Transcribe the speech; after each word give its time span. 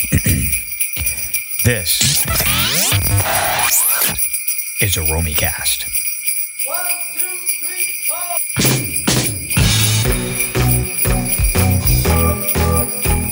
this 1.64 2.24
is 4.80 4.96
a 4.96 5.02
Romy 5.02 5.34
cast. 5.34 5.86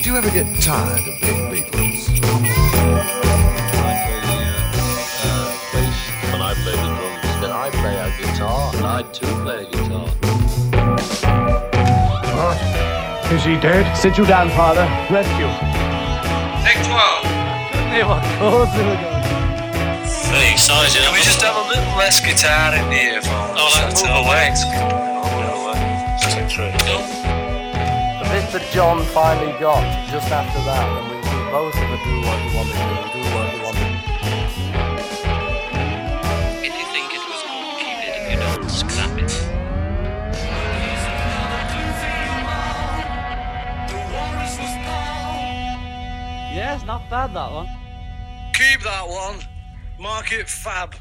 Do 0.02 0.10
you 0.10 0.16
ever 0.16 0.30
get 0.30 0.60
tired 0.60 1.08
of 1.08 1.20
being 1.22 1.48
Beatles? 1.48 2.10
I 3.80 3.94
play 4.04 4.20
the 4.20 4.36
uh, 4.44 4.84
uh, 5.24 5.48
bass 5.72 5.98
and 6.34 6.42
I 6.42 6.54
play 6.54 6.76
the 6.76 6.82
drums. 6.82 7.40
Then 7.40 7.50
I 7.50 7.70
play 7.70 7.96
a 7.96 8.10
guitar 8.20 8.76
and 8.76 8.84
I 8.84 9.02
too 9.12 9.26
play 9.42 9.62
a 9.62 9.70
guitar. 9.70 10.06
What? 12.36 13.32
Is 13.32 13.44
he 13.44 13.56
dead? 13.56 13.94
Sit 13.96 14.18
you 14.18 14.26
down, 14.26 14.50
father. 14.50 14.86
Rescue. 15.10 15.67
Take 16.68 16.84
12. 16.84 17.24
Very 20.28 20.52
excited. 20.52 21.00
Can 21.00 21.12
we 21.14 21.20
just 21.24 21.40
have 21.40 21.56
a 21.56 21.66
little 21.66 21.96
less 21.96 22.20
guitar 22.20 22.74
in 22.74 22.84
the 22.90 23.16
earphones? 23.16 23.56
Oh, 23.56 23.72
that 23.72 23.88
That's 23.88 24.02
move 24.04 24.12
all. 24.12 24.28
away. 24.28 24.52
Move. 24.52 25.72
Take 26.28 26.50
three. 26.52 26.68
The 28.20 28.28
bit 28.28 28.44
that 28.52 28.68
John 28.70 29.02
finally 29.16 29.58
got 29.58 29.80
just 30.10 30.30
after 30.30 30.60
that, 30.68 30.84
and 30.84 31.08
we, 31.08 31.16
we 31.16 31.40
both 31.50 31.72
of 31.74 31.88
it 31.88 32.04
do 32.04 32.20
what 32.20 32.36
you 32.44 32.52
want 32.52 32.68
to 32.68 32.76
do, 32.76 32.84
do 33.16 33.24
what 33.32 33.48
you 33.56 33.60
want 33.64 33.76
to 33.78 33.84
do. 33.84 33.87
Yeah, 46.68 46.74
it's 46.74 46.84
not 46.84 47.08
bad 47.08 47.32
that 47.32 47.50
one. 47.50 47.66
Keep 48.52 48.82
that 48.82 49.08
one. 49.08 49.40
Mark 49.98 50.32
it 50.32 50.50
fab. 50.50 50.94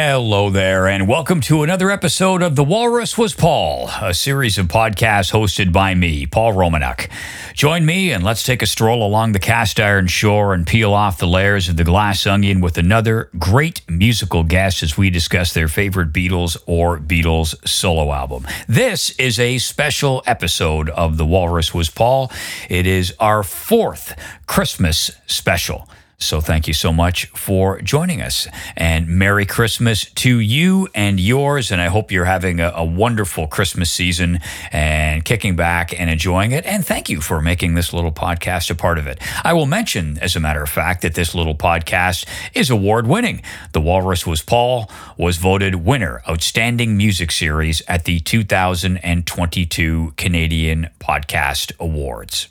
Hello 0.00 0.48
there, 0.48 0.86
and 0.86 1.08
welcome 1.08 1.40
to 1.40 1.64
another 1.64 1.90
episode 1.90 2.40
of 2.40 2.54
The 2.54 2.62
Walrus 2.62 3.18
Was 3.18 3.34
Paul, 3.34 3.90
a 4.00 4.14
series 4.14 4.56
of 4.56 4.68
podcasts 4.68 5.32
hosted 5.32 5.72
by 5.72 5.96
me, 5.96 6.24
Paul 6.24 6.52
Romanuk. 6.52 7.08
Join 7.52 7.84
me 7.84 8.12
and 8.12 8.22
let's 8.22 8.44
take 8.44 8.62
a 8.62 8.66
stroll 8.66 9.04
along 9.04 9.32
the 9.32 9.40
cast 9.40 9.80
iron 9.80 10.06
shore 10.06 10.54
and 10.54 10.64
peel 10.64 10.94
off 10.94 11.18
the 11.18 11.26
layers 11.26 11.68
of 11.68 11.76
the 11.76 11.82
glass 11.82 12.28
onion 12.28 12.60
with 12.60 12.78
another 12.78 13.28
great 13.40 13.80
musical 13.90 14.44
guest 14.44 14.84
as 14.84 14.96
we 14.96 15.10
discuss 15.10 15.52
their 15.52 15.66
favorite 15.66 16.12
Beatles 16.12 16.56
or 16.66 17.00
Beatles 17.00 17.56
solo 17.66 18.12
album. 18.12 18.46
This 18.68 19.10
is 19.18 19.40
a 19.40 19.58
special 19.58 20.22
episode 20.26 20.90
of 20.90 21.16
The 21.16 21.26
Walrus 21.26 21.74
Was 21.74 21.90
Paul. 21.90 22.30
It 22.70 22.86
is 22.86 23.16
our 23.18 23.42
fourth 23.42 24.14
Christmas 24.46 25.10
special. 25.26 25.88
So 26.20 26.40
thank 26.40 26.66
you 26.66 26.74
so 26.74 26.92
much 26.92 27.26
for 27.26 27.80
joining 27.80 28.20
us. 28.20 28.48
And 28.76 29.06
Merry 29.06 29.46
Christmas 29.46 30.10
to 30.16 30.40
you 30.40 30.88
and 30.92 31.20
yours. 31.20 31.70
And 31.70 31.80
I 31.80 31.86
hope 31.86 32.10
you're 32.10 32.24
having 32.24 32.58
a, 32.58 32.72
a, 32.74 32.84
wonderful 32.84 33.46
Christmas 33.46 33.92
season 33.92 34.40
and 34.72 35.24
kicking 35.24 35.54
back 35.54 35.98
and 35.98 36.10
enjoying 36.10 36.50
it. 36.50 36.66
And 36.66 36.84
thank 36.84 37.08
you 37.08 37.20
for 37.20 37.40
making 37.40 37.74
this 37.74 37.92
little 37.92 38.10
podcast 38.10 38.68
a 38.68 38.74
part 38.74 38.98
of 38.98 39.06
it. 39.06 39.20
I 39.44 39.52
will 39.52 39.66
mention, 39.66 40.18
as 40.18 40.34
a 40.34 40.40
matter 40.40 40.62
of 40.62 40.68
fact, 40.68 41.02
that 41.02 41.14
this 41.14 41.36
little 41.36 41.54
podcast 41.54 42.26
is 42.52 42.68
award 42.68 43.06
winning. 43.06 43.40
The 43.70 43.80
Walrus 43.80 44.26
Was 44.26 44.42
Paul 44.42 44.90
was 45.16 45.36
voted 45.36 45.76
winner, 45.76 46.22
Outstanding 46.28 46.96
Music 46.96 47.30
Series 47.30 47.80
at 47.86 48.06
the 48.06 48.18
2022 48.18 50.14
Canadian 50.16 50.90
Podcast 50.98 51.70
Awards. 51.78 52.48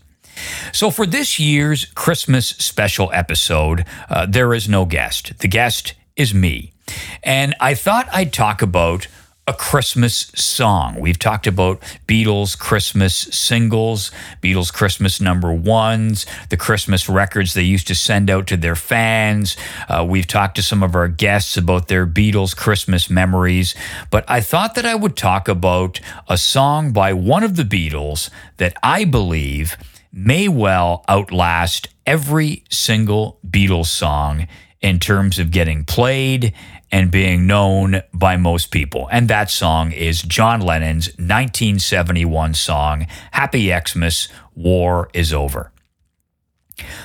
So, 0.72 0.92
for 0.92 1.06
this 1.06 1.40
year's 1.40 1.86
Christmas 1.86 2.50
special 2.50 3.10
episode, 3.14 3.86
uh, 4.10 4.26
there 4.26 4.54
is 4.54 4.68
no 4.68 4.86
guest. 4.86 5.40
The 5.40 5.48
guest 5.48 5.94
is 6.16 6.34
me. 6.34 6.74
And 7.24 7.56
I 7.60 7.74
thought 7.74 8.08
I'd 8.12 8.34
talk 8.34 8.62
about 8.62 9.08
a 9.48 9.54
Christmas 9.54 10.30
song. 10.36 11.00
We've 11.00 11.18
talked 11.18 11.48
about 11.48 11.80
Beatles 12.06 12.60
Christmas 12.60 13.16
singles, 13.16 14.12
Beatles 14.42 14.74
Christmas 14.74 15.22
number 15.22 15.54
ones, 15.54 16.26
the 16.50 16.58
Christmas 16.58 17.08
records 17.08 17.54
they 17.54 17.64
used 17.64 17.88
to 17.88 17.96
send 17.96 18.30
out 18.30 18.46
to 18.48 18.58
their 18.58 18.76
fans. 18.76 19.56
Uh, 19.88 20.06
we've 20.08 20.28
talked 20.28 20.58
to 20.58 20.62
some 20.62 20.84
of 20.84 20.96
our 20.96 21.08
guests 21.08 21.56
about 21.56 21.88
their 21.88 22.06
Beatles 22.06 22.56
Christmas 22.56 23.10
memories. 23.10 23.74
But 24.12 24.26
I 24.28 24.42
thought 24.42 24.76
that 24.76 24.86
I 24.86 24.96
would 24.96 25.16
talk 25.16 25.48
about 25.48 26.02
a 26.28 26.38
song 26.38 26.92
by 26.92 27.14
one 27.14 27.44
of 27.44 27.56
the 27.56 27.64
Beatles 27.64 28.30
that 28.58 28.76
I 28.84 29.06
believe 29.06 29.78
may 30.18 30.48
well 30.48 31.06
outlast 31.08 31.90
every 32.04 32.64
single 32.72 33.40
Beatles 33.48 33.86
song 33.86 34.48
in 34.82 34.98
terms 34.98 35.38
of 35.38 35.52
getting 35.52 35.86
played 35.86 36.54
and 36.92 37.12
being 37.12 37.46
known 37.46 38.02
by 38.14 38.36
most 38.36 38.72
people. 38.72 39.08
And 39.12 39.28
that 39.28 39.52
song 39.52 39.92
is 39.92 40.24
John 40.24 40.60
Lennon's 40.60 41.10
1971 41.18 42.56
song, 42.56 43.06
Happy 43.32 43.72
Xmas, 43.72 44.28
War 44.56 45.08
is 45.14 45.32
Over. 45.32 45.72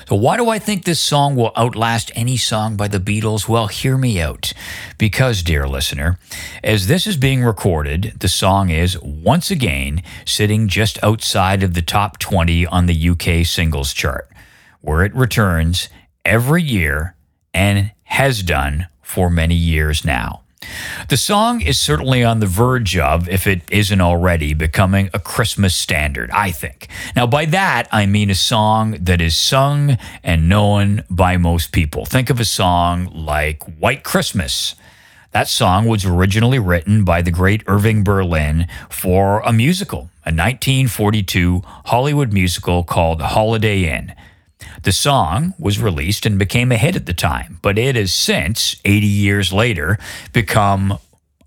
So, 0.07 0.15
why 0.15 0.37
do 0.37 0.49
I 0.49 0.59
think 0.59 0.83
this 0.83 0.99
song 0.99 1.35
will 1.35 1.51
outlast 1.57 2.11
any 2.15 2.37
song 2.37 2.77
by 2.77 2.87
the 2.87 2.99
Beatles? 2.99 3.47
Well, 3.47 3.67
hear 3.67 3.97
me 3.97 4.21
out. 4.21 4.53
Because, 4.97 5.41
dear 5.41 5.67
listener, 5.67 6.19
as 6.63 6.87
this 6.87 7.07
is 7.07 7.17
being 7.17 7.43
recorded, 7.43 8.13
the 8.19 8.27
song 8.27 8.69
is 8.69 9.01
once 9.01 9.49
again 9.49 10.03
sitting 10.25 10.67
just 10.67 11.03
outside 11.03 11.63
of 11.63 11.73
the 11.73 11.81
top 11.81 12.19
20 12.19 12.67
on 12.67 12.85
the 12.85 13.09
UK 13.09 13.45
singles 13.45 13.93
chart, 13.93 14.29
where 14.81 15.03
it 15.03 15.15
returns 15.15 15.89
every 16.23 16.61
year 16.61 17.15
and 17.53 17.91
has 18.03 18.43
done 18.43 18.87
for 19.01 19.29
many 19.29 19.55
years 19.55 20.05
now. 20.05 20.42
The 21.09 21.17
song 21.17 21.61
is 21.61 21.79
certainly 21.79 22.23
on 22.23 22.39
the 22.39 22.45
verge 22.45 22.97
of, 22.97 23.27
if 23.29 23.47
it 23.47 23.61
isn't 23.71 24.01
already, 24.01 24.53
becoming 24.53 25.09
a 25.13 25.19
Christmas 25.19 25.75
standard, 25.75 26.31
I 26.31 26.51
think. 26.51 26.87
Now, 27.15 27.27
by 27.27 27.45
that, 27.45 27.87
I 27.91 28.05
mean 28.05 28.29
a 28.29 28.35
song 28.35 28.97
that 29.01 29.21
is 29.21 29.35
sung 29.35 29.97
and 30.23 30.49
known 30.49 31.03
by 31.09 31.37
most 31.37 31.71
people. 31.71 32.05
Think 32.05 32.29
of 32.29 32.39
a 32.39 32.45
song 32.45 33.05
like 33.13 33.63
White 33.63 34.03
Christmas. 34.03 34.75
That 35.31 35.47
song 35.47 35.87
was 35.87 36.05
originally 36.05 36.59
written 36.59 37.03
by 37.03 37.21
the 37.21 37.31
great 37.31 37.63
Irving 37.65 38.03
Berlin 38.03 38.67
for 38.89 39.39
a 39.41 39.51
musical, 39.51 40.11
a 40.25 40.29
1942 40.29 41.63
Hollywood 41.85 42.31
musical 42.31 42.83
called 42.83 43.21
Holiday 43.21 43.85
Inn. 43.85 44.13
The 44.83 44.91
song 44.91 45.53
was 45.57 45.79
released 45.79 46.25
and 46.25 46.37
became 46.39 46.71
a 46.71 46.77
hit 46.77 46.95
at 46.95 47.05
the 47.05 47.13
time, 47.13 47.59
but 47.61 47.77
it 47.77 47.95
has 47.95 48.13
since, 48.13 48.75
80 48.85 49.05
years 49.05 49.53
later, 49.53 49.97
become 50.31 50.99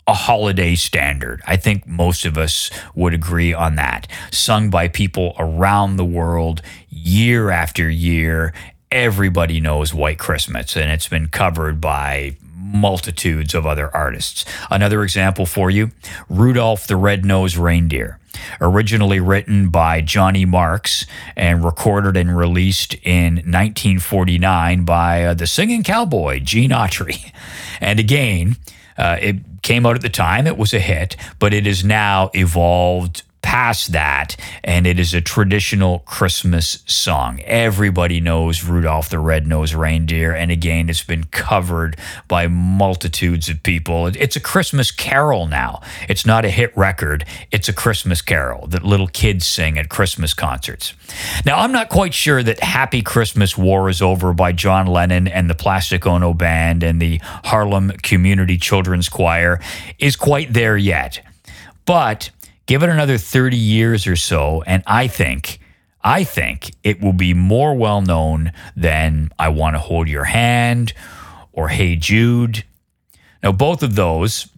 a 0.06 0.14
holiday 0.14 0.74
standard. 0.74 1.42
I 1.46 1.56
think 1.56 1.86
most 1.86 2.24
of 2.24 2.38
us 2.38 2.70
would 2.94 3.12
agree 3.12 3.52
on 3.52 3.74
that. 3.76 4.06
Sung 4.30 4.70
by 4.70 4.88
people 4.88 5.34
around 5.38 5.96
the 5.96 6.04
world 6.04 6.62
year 6.88 7.50
after 7.50 7.90
year. 7.90 8.54
Everybody 8.90 9.60
knows 9.60 9.92
White 9.92 10.18
Christmas, 10.18 10.76
and 10.76 10.90
it's 10.90 11.08
been 11.08 11.28
covered 11.28 11.80
by 11.80 12.36
multitudes 12.54 13.54
of 13.54 13.66
other 13.66 13.94
artists. 13.94 14.44
Another 14.70 15.02
example 15.02 15.46
for 15.46 15.70
you 15.70 15.90
Rudolph 16.28 16.86
the 16.86 16.96
Red-Nosed 16.96 17.56
Reindeer 17.56 18.18
originally 18.60 19.20
written 19.20 19.68
by 19.68 20.00
Johnny 20.00 20.44
Marks 20.44 21.06
and 21.36 21.64
recorded 21.64 22.16
and 22.16 22.36
released 22.36 22.94
in 23.02 23.36
1949 23.36 24.84
by 24.84 25.24
uh, 25.24 25.34
the 25.34 25.46
singing 25.46 25.82
cowboy 25.82 26.40
Gene 26.40 26.70
Autry. 26.70 27.32
And 27.78 28.00
again, 28.00 28.56
uh, 28.96 29.18
it 29.20 29.36
came 29.60 29.84
out 29.84 29.96
at 29.96 30.02
the 30.02 30.08
time, 30.08 30.46
it 30.46 30.56
was 30.56 30.72
a 30.72 30.78
hit, 30.78 31.14
but 31.38 31.52
it 31.52 31.66
has 31.66 31.84
now 31.84 32.30
evolved 32.32 33.22
past 33.56 33.92
that, 33.92 34.36
and 34.62 34.86
it 34.86 35.00
is 35.00 35.14
a 35.14 35.20
traditional 35.22 36.00
Christmas 36.00 36.82
song. 36.84 37.40
Everybody 37.44 38.20
knows 38.20 38.62
Rudolph 38.62 39.08
the 39.08 39.18
Red-Nosed 39.18 39.72
Reindeer, 39.72 40.34
and 40.34 40.50
again, 40.50 40.90
it's 40.90 41.02
been 41.02 41.24
covered 41.24 41.96
by 42.28 42.48
multitudes 42.48 43.48
of 43.48 43.62
people. 43.62 44.08
It's 44.08 44.36
a 44.36 44.40
Christmas 44.40 44.90
carol 44.90 45.46
now. 45.46 45.80
It's 46.06 46.26
not 46.26 46.44
a 46.44 46.50
hit 46.50 46.76
record, 46.76 47.24
it's 47.50 47.66
a 47.66 47.72
Christmas 47.72 48.20
carol 48.20 48.66
that 48.66 48.84
little 48.84 49.08
kids 49.08 49.46
sing 49.46 49.78
at 49.78 49.88
Christmas 49.88 50.34
concerts. 50.34 50.92
Now, 51.46 51.60
I'm 51.60 51.72
not 51.72 51.88
quite 51.88 52.12
sure 52.12 52.42
that 52.42 52.60
Happy 52.60 53.00
Christmas 53.00 53.56
War 53.56 53.88
is 53.88 54.02
Over 54.02 54.34
by 54.34 54.52
John 54.52 54.86
Lennon 54.86 55.26
and 55.26 55.48
the 55.48 55.54
Plastic 55.54 56.06
Ono 56.06 56.34
Band 56.34 56.82
and 56.82 57.00
the 57.00 57.22
Harlem 57.22 57.92
Community 58.02 58.58
Children's 58.58 59.08
Choir 59.08 59.60
is 59.98 60.14
quite 60.14 60.52
there 60.52 60.76
yet. 60.76 61.22
But 61.86 62.30
Give 62.66 62.82
it 62.82 62.88
another 62.88 63.16
30 63.16 63.56
years 63.56 64.06
or 64.06 64.16
so, 64.16 64.62
and 64.66 64.82
I 64.86 65.06
think, 65.06 65.60
I 66.02 66.24
think 66.24 66.72
it 66.82 67.00
will 67.00 67.12
be 67.12 67.32
more 67.32 67.74
well 67.74 68.02
known 68.02 68.52
than 68.74 69.30
I 69.38 69.48
Want 69.50 69.74
to 69.74 69.80
Hold 69.80 70.08
Your 70.08 70.24
Hand 70.24 70.92
or 71.52 71.68
Hey 71.68 71.94
Jude. 71.94 72.64
Now, 73.42 73.52
both 73.52 73.84
of 73.84 73.94
those 73.94 74.48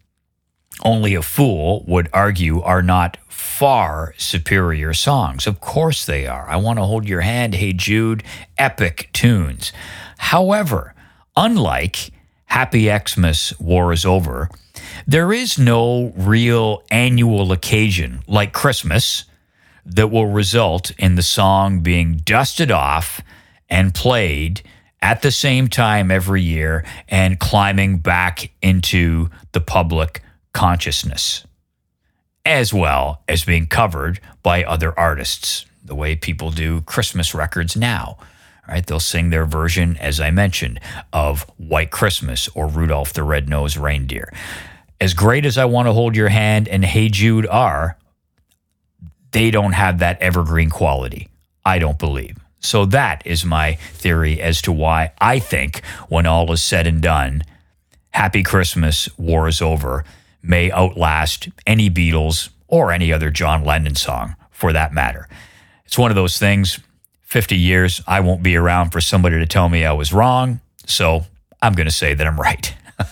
only 0.83 1.15
a 1.15 1.23
fool 1.23 1.85
would 1.87 2.09
argue 2.13 2.63
are 2.63 2.83
not 2.83 3.19
far 3.29 4.15
superior 4.17 4.95
songs. 4.95 5.47
Of 5.47 5.61
course 5.61 6.07
they 6.07 6.27
are. 6.27 6.49
I 6.49 6.57
Want 6.57 6.79
to 6.79 6.85
Hold 6.85 7.07
Your 7.07 7.21
Hand, 7.21 7.55
Hey 7.55 7.73
Jude, 7.73 8.23
epic 8.57 9.11
tunes. 9.13 9.73
However, 10.19 10.95
unlike 11.37 12.11
Happy 12.47 12.89
Xmas, 12.89 13.53
War 13.59 13.93
is 13.93 14.07
Over, 14.07 14.49
there 15.07 15.33
is 15.33 15.59
no 15.59 16.13
real 16.17 16.83
annual 16.91 17.53
occasion 17.53 18.23
like 18.27 18.53
Christmas 18.53 19.25
that 19.85 20.09
will 20.09 20.27
result 20.27 20.91
in 20.99 21.15
the 21.15 21.23
song 21.23 21.81
being 21.81 22.19
dusted 22.19 22.71
off 22.71 23.23
and 23.69 23.95
played 23.95 24.63
at 25.01 25.23
the 25.23 25.31
same 25.31 25.69
time 25.69 26.11
every 26.11 26.43
year 26.43 26.85
and 27.09 27.39
climbing 27.39 27.99
back 27.99 28.51
into 28.61 29.31
the 29.53 29.61
public 29.61 30.23
consciousness, 30.53 31.47
as 32.45 32.73
well 32.75 33.23
as 33.29 33.45
being 33.45 33.67
covered 33.67 34.21
by 34.43 34.65
other 34.65 34.99
artists, 34.99 35.67
the 35.85 35.95
way 35.95 36.17
people 36.17 36.51
do 36.51 36.81
Christmas 36.83 37.35
records 37.35 37.77
now. 37.77 38.19
Right, 38.69 38.87
they'll 38.87 39.01
sing 39.01 39.31
their 39.31 39.47
version, 39.47 39.97
as 39.97 40.21
I 40.21 40.31
mentioned, 40.31 40.79
of 41.11 41.45
White 41.57 41.91
Christmas 41.91 42.49
or 42.49 42.67
Rudolph 42.67 43.15
the 43.15 43.23
Red-Nosed 43.23 43.79
Reindeer. 43.79 44.31
As 45.01 45.15
great 45.15 45.47
as 45.47 45.57
I 45.57 45.65
Want 45.65 45.87
to 45.89 45.93
Hold 45.95 46.15
Your 46.15 46.29
Hand 46.29 46.69
and 46.69 46.85
Hey 46.85 47.09
Jude 47.09 47.47
are, 47.47 47.97
they 49.31 49.51
don't 49.51 49.73
have 49.73 50.01
that 50.01 50.21
evergreen 50.21 50.69
quality. 50.69 51.29
I 51.65 51.79
don't 51.79 51.99
believe. 51.99 52.37
So 52.61 52.85
that 52.87 53.23
is 53.25 53.45
my 53.45 53.75
theory 53.75 54.41
as 54.41 54.61
to 54.63 54.73
why 54.73 55.13
I 55.19 55.39
think 55.39 55.83
when 56.09 56.27
all 56.27 56.53
is 56.53 56.63
said 56.63 56.87
and 56.87 57.01
done, 57.01 57.45
Happy 58.11 58.43
Christmas, 58.43 59.09
War 59.17 59.49
is 59.49 59.63
Over 59.63 60.05
may 60.43 60.71
outlast 60.73 61.49
any 61.67 61.89
Beatles 61.89 62.51
or 62.67 62.91
any 62.91 63.13
other 63.13 63.31
John 63.31 63.65
Lennon 63.65 63.95
song 63.95 64.35
for 64.51 64.73
that 64.73 64.93
matter. 64.93 65.29
It's 65.85 65.99
one 65.99 66.11
of 66.11 66.17
those 66.17 66.39
things, 66.39 66.81
50 67.29 67.59
years, 67.59 68.01
I 68.07 68.21
won't 68.21 68.43
be 68.43 68.57
around 68.57 68.89
for 68.91 69.03
somebody 69.03 69.39
to 69.39 69.45
tell 69.45 69.69
me 69.69 69.85
I 69.85 69.93
was 69.93 70.15
wrong. 70.15 70.61
So 70.87 71.27
I'm 71.61 71.75
going 71.75 71.87
to 71.87 71.95
say 71.95 72.15
that 72.15 72.27
I'm 72.27 72.41
right. 72.41 72.75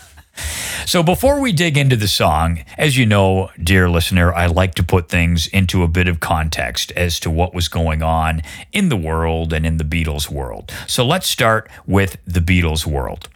So 0.85 1.03
before 1.03 1.41
we 1.41 1.51
dig 1.51 1.77
into 1.77 1.97
the 1.97 2.07
song, 2.07 2.63
as 2.79 2.97
you 2.97 3.07
know, 3.07 3.51
dear 3.61 3.89
listener, 3.89 4.33
I 4.33 4.47
like 4.47 4.75
to 4.77 4.85
put 4.85 5.09
things 5.09 5.49
into 5.49 5.83
a 5.83 5.89
bit 5.89 6.07
of 6.07 6.21
context 6.21 6.93
as 6.93 7.19
to 7.21 7.31
what 7.31 7.55
was 7.55 7.67
going 7.67 8.05
on 8.05 8.43
in 8.71 8.89
the 8.89 8.97
world 8.97 9.53
and 9.53 9.67
in 9.67 9.79
the 9.79 9.85
Beatles 9.85 10.31
world. 10.31 10.73
So 10.87 11.05
let's 11.05 11.27
start 11.27 11.69
with 11.87 12.19
the 12.25 12.39
Beatles 12.39 12.87
world. 12.87 13.29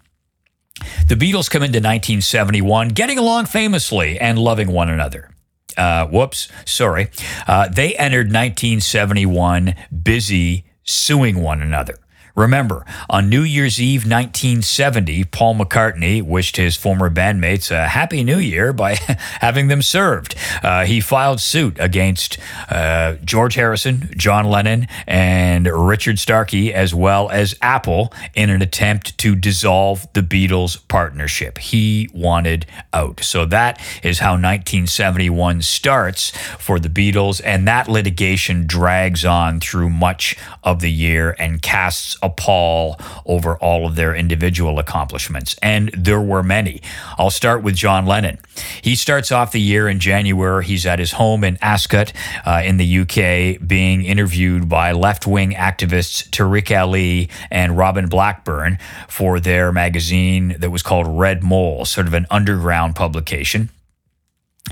The 1.09 1.17
Beatles 1.17 1.51
come 1.51 1.63
into 1.63 1.79
1971, 1.79 2.91
getting 2.91 3.19
along 3.19 3.47
famously 3.47 4.21
and 4.21 4.39
loving 4.39 4.71
one 4.71 4.89
another. 4.89 5.31
Uh, 5.77 6.07
whoops, 6.07 6.47
sorry. 6.65 7.11
Uh, 7.49 7.69
they 7.69 7.97
entered 7.97 8.27
1971 8.27 9.75
busy 10.05 10.67
suing 10.91 11.41
one 11.41 11.63
another. 11.63 12.00
Remember, 12.35 12.85
on 13.09 13.29
New 13.29 13.43
Year's 13.43 13.81
Eve 13.81 14.03
1970, 14.03 15.25
Paul 15.25 15.57
McCartney 15.57 16.23
wished 16.23 16.57
his 16.57 16.77
former 16.77 17.11
bandmates 17.11 17.71
a 17.71 17.89
Happy 17.89 18.23
New 18.23 18.39
Year 18.39 18.73
by 18.73 18.95
having 19.41 19.69
them 19.69 19.83
served. 19.83 20.35
Uh, 20.63 20.85
he 20.85 21.01
filed 21.01 21.41
suit 21.41 21.77
against 21.81 22.39
uh, 22.69 23.15
George 23.25 23.55
Harrison, 23.55 24.11
John 24.17 24.45
Lennon, 24.47 24.87
and 25.07 25.67
Richard 25.67 26.19
Starkey, 26.19 26.73
as 26.73 26.95
well 26.95 27.31
as 27.31 27.57
Apple, 27.61 28.13
in 28.35 28.51
an 28.51 28.63
attempt 28.63 29.19
to 29.19 29.35
dissolve 29.35 30.07
the 30.13 30.23
Beatles' 30.23 30.79
partnership. 30.89 31.59
He 31.59 32.09
wanted 32.15 32.67
out. 32.93 33.21
So 33.23 33.45
that 33.47 33.81
is 34.03 34.21
how 34.21 34.33
1971 34.33 35.63
starts 35.63 36.31
for 36.59 36.79
the 36.79 36.89
Beatles, 36.89 37.41
and 37.45 37.67
that 37.67 37.89
litigation 37.89 38.67
drags 38.67 39.25
on 39.25 39.61
through 39.61 39.91
much 39.91 40.37
of 40.63 40.81
the 40.81 40.91
year 40.91 41.35
and 41.39 41.61
casts 41.61 42.17
a 42.23 42.31
pall 42.31 42.99
over 43.27 43.57
all 43.57 43.87
of 43.87 43.97
their 43.97 44.15
individual 44.15 44.79
accomplishments. 44.79 45.57
And 45.63 45.91
there 45.97 46.21
were 46.21 46.43
many. 46.43 46.83
I'll 47.19 47.31
start 47.31 47.63
with 47.63 47.75
John 47.75 48.07
Lennon. 48.07 48.39
He 48.83 48.95
starts 48.95 49.33
off 49.33 49.53
the 49.53 49.61
year 49.61 49.89
in 49.89 50.01
January. 50.01 50.65
He's 50.65 50.87
at 50.87 50.99
his 50.99 51.13
home 51.13 51.45
in 51.45 51.59
Ascot 51.63 52.13
uh, 52.45 52.63
in 52.65 52.77
the 52.77 53.01
UK 53.01 53.67
being 53.67 54.05
interviewed 54.05 54.69
by 54.69 54.93
left 54.93 55.27
wing 55.27 55.53
activists 55.53 56.29
Tariq 56.31 56.77
Ali 56.77 57.29
and 57.51 57.77
Robin 57.77 58.09
Blackburn 58.09 58.79
for 59.09 59.41
their 59.41 59.73
magazine 59.73 60.57
that 60.59 60.71
was 60.71 60.83
called 60.83 61.07
Red 61.07 61.43
Mole, 61.43 61.85
sort 61.85 62.07
of 62.07 62.15
an 62.15 62.27
underground 62.31 62.97
publication. 62.97 63.71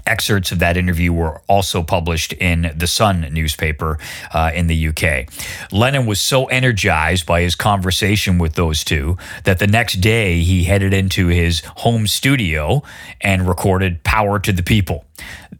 Excerpts 0.06 0.52
of 0.52 0.58
that 0.58 0.76
interview 0.76 1.12
were 1.12 1.40
also 1.48 1.82
published 1.82 2.32
in 2.34 2.72
the 2.76 2.86
Sun 2.86 3.28
newspaper 3.32 3.98
uh, 4.32 4.50
in 4.54 4.66
the 4.66 4.88
UK. 4.88 5.28
Lennon 5.72 6.06
was 6.06 6.20
so 6.20 6.46
energized 6.46 7.26
by 7.26 7.40
his 7.40 7.54
conversation 7.54 8.38
with 8.38 8.54
those 8.54 8.84
two 8.84 9.16
that 9.44 9.58
the 9.58 9.66
next 9.66 9.94
day 9.94 10.40
he 10.40 10.64
headed 10.64 10.94
into 10.94 11.28
his 11.28 11.60
home 11.76 12.06
studio 12.06 12.82
and 13.20 13.48
recorded 13.48 14.02
Power 14.04 14.38
to 14.38 14.52
the 14.52 14.62
People. 14.62 15.04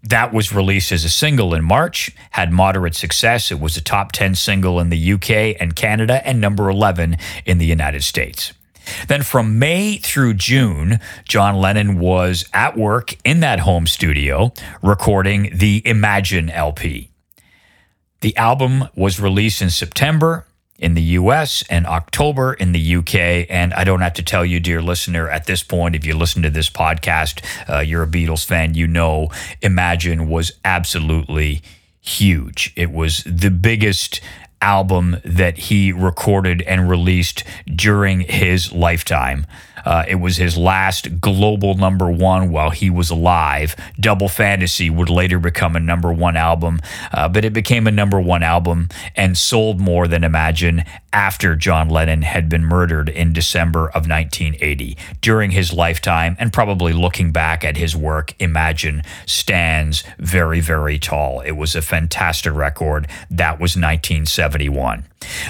That 0.03 0.33
was 0.33 0.55
released 0.55 0.93
as 0.93 1.05
a 1.05 1.11
single 1.11 1.53
in 1.55 1.65
March, 1.65 2.11
had 2.31 2.53
moderate 2.53 2.95
success. 2.95 3.51
It 3.51 3.61
was 3.61 3.77
a 3.77 3.83
top 3.83 4.13
10 4.13 4.35
single 4.35 4.79
in 4.79 4.91
the 4.91 5.13
UK 5.13 5.61
and 5.61 5.75
Canada 5.75 6.27
and 6.27 6.41
number 6.41 6.71
11 6.71 7.17
in 7.45 7.59
the 7.59 7.67
United 7.67 8.05
States. 8.05 8.53
Then 9.09 9.23
from 9.23 9.59
May 9.59 9.99
through 9.99 10.35
June, 10.35 11.01
John 11.25 11.57
Lennon 11.57 11.99
was 11.99 12.45
at 12.53 12.77
work 12.77 13.17
in 13.25 13.41
that 13.41 13.61
home 13.61 13.87
studio 13.87 14.53
recording 14.83 15.51
the 15.53 15.83
Imagine 15.85 16.51
LP. 16.51 17.11
The 18.21 18.37
album 18.37 18.89
was 18.97 19.21
released 19.21 19.63
in 19.63 19.71
September 19.71 20.45
in 20.79 20.95
the 20.95 21.03
US 21.03 21.65
and 21.69 21.87
October 21.87 22.55
in 22.55 22.73
the 22.73 22.97
UK. 22.97 23.47
And 23.51 23.75
I 23.75 23.85
don't 23.85 24.01
have 24.01 24.15
to 24.15 24.23
tell 24.23 24.45
you, 24.45 24.61
dear 24.61 24.81
listener, 24.81 25.29
at 25.29 25.47
this 25.47 25.63
point, 25.63 25.95
if 25.95 26.07
you 26.07 26.17
listen 26.17 26.43
to 26.43 26.51
this 26.51 26.71
podcast, 26.71 27.45
uh, 27.69 27.81
you're 27.81 28.05
a 28.05 28.07
Beatles 28.07 28.45
fan, 28.45 28.75
you 28.75 28.87
know 28.87 29.29
Imagine 29.61 30.29
was 30.29 30.53
absolutely 30.65 31.63
huge. 32.01 32.73
It 32.77 32.91
was 32.91 33.25
the 33.25 33.51
biggest 33.51 34.21
album 34.61 35.17
that 35.25 35.59
he 35.59 35.93
recorded 35.93 36.63
and 36.63 36.89
released 36.89 37.45
during 37.67 38.21
his 38.21 38.73
lifetime. 38.73 39.47
Uh, 39.85 40.05
it 40.09 40.17
was 40.17 40.37
his 40.37 40.57
last 40.57 41.21
global 41.21 41.75
number 41.75 42.11
one 42.11 42.51
while 42.51 42.71
he 42.71 42.91
was 42.91 43.11
alive. 43.11 43.77
Double 43.99 44.29
Fantasy 44.29 44.91
would 44.91 45.11
later 45.11 45.39
become 45.39 45.77
a 45.77 45.81
number 45.81 46.13
one 46.13 46.37
album, 46.37 46.81
uh, 47.13 47.29
but 47.29 47.45
it 47.45 47.53
became 47.53 47.87
a 47.87 47.93
number 47.93 48.21
one 48.21 48.43
album 48.43 48.89
and 49.17 49.37
sold 49.37 49.81
more 49.81 50.07
than 50.09 50.25
Imagine 50.25 50.85
after 51.13 51.57
John 51.57 51.89
Lennon 51.89 52.23
had 52.23 52.49
been 52.49 52.65
murdered 52.65 53.09
in 53.09 53.33
December 53.33 53.89
of 53.89 54.09
1980. 54.09 54.97
During 55.21 55.51
his 55.51 55.73
lifetime, 55.73 56.37
and 56.39 56.53
probably 56.53 56.93
looking 56.93 57.33
back 57.33 57.65
at 57.65 57.77
his 57.77 57.97
work, 57.97 58.35
Imagine 58.39 59.03
stands 59.27 60.05
very, 60.19 60.61
very 60.61 60.99
tall. 60.99 61.41
It 61.41 61.53
was 61.53 61.75
a 61.75 61.83
fantastic 61.83 62.55
record. 62.55 63.09
That 63.31 63.55
was 63.61 63.77
1971. 63.77 65.05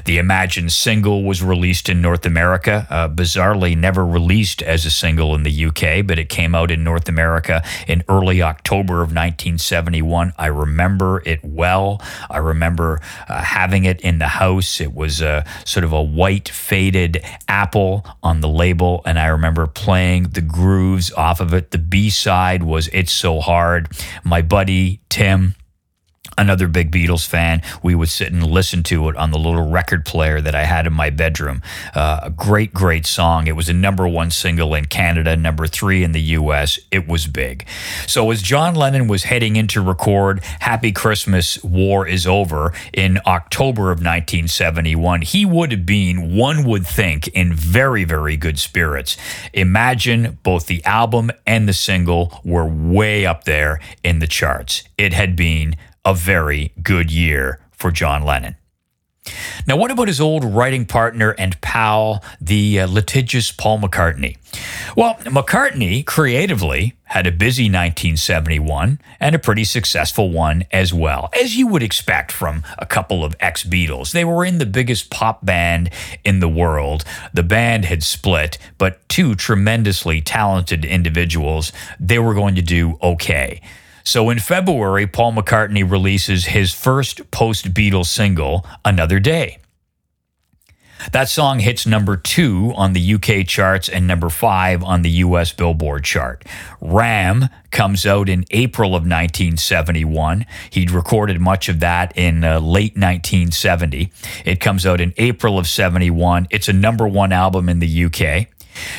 The 0.04 0.18
Imagine 0.18 0.70
single 0.70 1.24
was 1.24 1.42
released 1.42 1.88
in 1.88 2.00
North 2.00 2.24
America, 2.24 2.86
uh, 2.90 3.08
bizarrely 3.08 3.76
never 3.76 4.04
released 4.04 4.62
as 4.62 4.86
a 4.86 4.90
single 4.90 5.34
in 5.34 5.42
the 5.42 5.64
UK, 5.66 6.06
but 6.06 6.18
it 6.18 6.28
came 6.28 6.54
out 6.54 6.70
in 6.70 6.84
North 6.84 7.08
America 7.08 7.62
in 7.86 8.02
early 8.08 8.42
October 8.42 8.94
of 8.94 9.08
1971. 9.08 10.32
I 10.38 10.46
remember 10.46 11.22
it 11.26 11.40
well. 11.44 12.00
I 12.30 12.38
remember 12.38 13.00
uh, 13.28 13.42
having 13.42 13.84
it 13.84 14.00
in 14.00 14.18
the 14.18 14.28
house. 14.28 14.80
It 14.80 14.94
was 14.94 15.20
a 15.20 15.44
sort 15.64 15.84
of 15.84 15.92
a 15.92 16.02
white 16.02 16.48
faded 16.48 17.22
apple 17.48 18.06
on 18.22 18.40
the 18.40 18.48
label, 18.48 19.02
and 19.04 19.18
I 19.18 19.26
remember 19.26 19.66
playing 19.66 20.30
the 20.30 20.40
grooves 20.40 21.12
off 21.12 21.40
of 21.40 21.52
it. 21.52 21.70
The 21.70 21.78
B 21.78 22.10
side 22.10 22.62
was 22.62 22.88
It's 22.88 23.12
So 23.12 23.40
Hard. 23.40 23.88
My 24.24 24.42
buddy 24.42 25.00
Tim, 25.08 25.54
another 26.38 26.68
big 26.68 26.90
Beatles 26.90 27.26
fan, 27.26 27.60
we 27.82 27.94
would 27.94 28.08
sit 28.08 28.32
and 28.32 28.46
listen 28.46 28.82
to 28.84 29.08
it 29.08 29.16
on 29.16 29.32
the 29.32 29.38
little 29.38 29.68
record 29.68 30.04
player 30.04 30.40
that 30.40 30.54
I 30.54 30.64
had 30.64 30.86
in 30.86 30.92
my 30.92 31.10
bedroom. 31.10 31.60
Uh, 31.94 32.20
a 32.22 32.30
great, 32.30 32.72
great 32.72 33.04
song. 33.04 33.46
It 33.46 33.56
was 33.56 33.68
a 33.68 33.74
number 33.74 34.08
one 34.08 34.30
single 34.30 34.74
in 34.74 34.86
Canada, 34.86 35.36
number 35.36 35.66
three 35.66 36.04
in 36.04 36.12
the 36.12 36.20
US. 36.20 36.78
It 36.90 37.08
was 37.08 37.26
big. 37.26 37.66
So, 38.06 38.30
as 38.30 38.40
John 38.40 38.74
Lennon 38.74 39.08
was 39.08 39.24
heading 39.24 39.56
in 39.56 39.66
to 39.68 39.80
record 39.80 40.42
Happy 40.60 40.92
Christmas, 40.92 41.62
War 41.64 42.06
is 42.06 42.26
Over 42.26 42.72
in 42.92 43.18
October 43.26 43.90
of 43.90 43.98
1971, 43.98 45.22
he 45.22 45.44
would 45.44 45.72
have 45.72 45.84
been, 45.84 46.36
one 46.36 46.64
would 46.64 46.86
think, 46.86 47.28
in 47.28 47.52
very, 47.52 48.04
very 48.04 48.36
good 48.36 48.58
spirits. 48.58 49.16
Imagine 49.52 50.38
both 50.42 50.66
the 50.66 50.84
album 50.84 51.30
and 51.46 51.68
the 51.68 51.72
single 51.72 52.40
were 52.44 52.66
way 52.66 53.26
up 53.26 53.44
there 53.44 53.80
in 54.04 54.20
the 54.20 54.26
charts. 54.26 54.84
It 54.96 55.12
had 55.12 55.34
been 55.34 55.76
a 56.04 56.14
very 56.14 56.72
good 56.82 57.10
year 57.10 57.60
for 57.72 57.90
John 57.90 58.24
Lennon. 58.24 58.56
Now, 59.66 59.76
what 59.76 59.90
about 59.90 60.08
his 60.08 60.20
old 60.20 60.44
writing 60.44 60.86
partner 60.86 61.34
and 61.38 61.60
pal, 61.60 62.24
the 62.40 62.80
uh, 62.80 62.86
litigious 62.86 63.52
Paul 63.52 63.80
McCartney? 63.80 64.36
Well, 64.96 65.14
McCartney 65.24 66.04
creatively 66.04 66.94
had 67.04 67.26
a 67.26 67.32
busy 67.32 67.64
1971 67.64 69.00
and 69.20 69.34
a 69.34 69.38
pretty 69.38 69.64
successful 69.64 70.30
one 70.30 70.64
as 70.72 70.92
well, 70.92 71.28
as 71.38 71.56
you 71.56 71.66
would 71.66 71.82
expect 71.82 72.32
from 72.32 72.62
a 72.78 72.86
couple 72.86 73.24
of 73.24 73.36
ex 73.40 73.64
Beatles. 73.64 74.12
They 74.12 74.24
were 74.24 74.44
in 74.44 74.58
the 74.58 74.66
biggest 74.66 75.10
pop 75.10 75.44
band 75.44 75.90
in 76.24 76.40
the 76.40 76.48
world. 76.48 77.04
The 77.32 77.42
band 77.42 77.84
had 77.84 78.02
split, 78.02 78.58
but 78.78 79.06
two 79.08 79.34
tremendously 79.34 80.20
talented 80.20 80.84
individuals, 80.84 81.72
they 82.00 82.18
were 82.18 82.34
going 82.34 82.54
to 82.54 82.62
do 82.62 82.98
okay. 83.02 83.60
So 84.08 84.30
in 84.30 84.38
February, 84.38 85.06
Paul 85.06 85.34
McCartney 85.34 85.88
releases 85.88 86.46
his 86.46 86.72
first 86.72 87.30
post 87.30 87.74
Beatles 87.74 88.06
single, 88.06 88.66
Another 88.82 89.20
Day. 89.20 89.58
That 91.12 91.28
song 91.28 91.58
hits 91.58 91.86
number 91.86 92.16
two 92.16 92.72
on 92.74 92.94
the 92.94 93.14
UK 93.14 93.46
charts 93.46 93.86
and 93.86 94.06
number 94.06 94.30
five 94.30 94.82
on 94.82 95.02
the 95.02 95.10
US 95.10 95.52
Billboard 95.52 96.04
chart. 96.04 96.42
Ram 96.80 97.50
comes 97.70 98.06
out 98.06 98.30
in 98.30 98.46
April 98.50 98.92
of 98.92 99.02
1971. 99.02 100.46
He'd 100.70 100.90
recorded 100.90 101.38
much 101.38 101.68
of 101.68 101.80
that 101.80 102.16
in 102.16 102.44
uh, 102.44 102.60
late 102.60 102.96
1970. 102.96 104.10
It 104.46 104.58
comes 104.58 104.86
out 104.86 105.02
in 105.02 105.12
April 105.18 105.58
of 105.58 105.66
71. 105.66 106.46
It's 106.48 106.68
a 106.68 106.72
number 106.72 107.06
one 107.06 107.30
album 107.30 107.68
in 107.68 107.78
the 107.80 108.04
UK. 108.06 108.46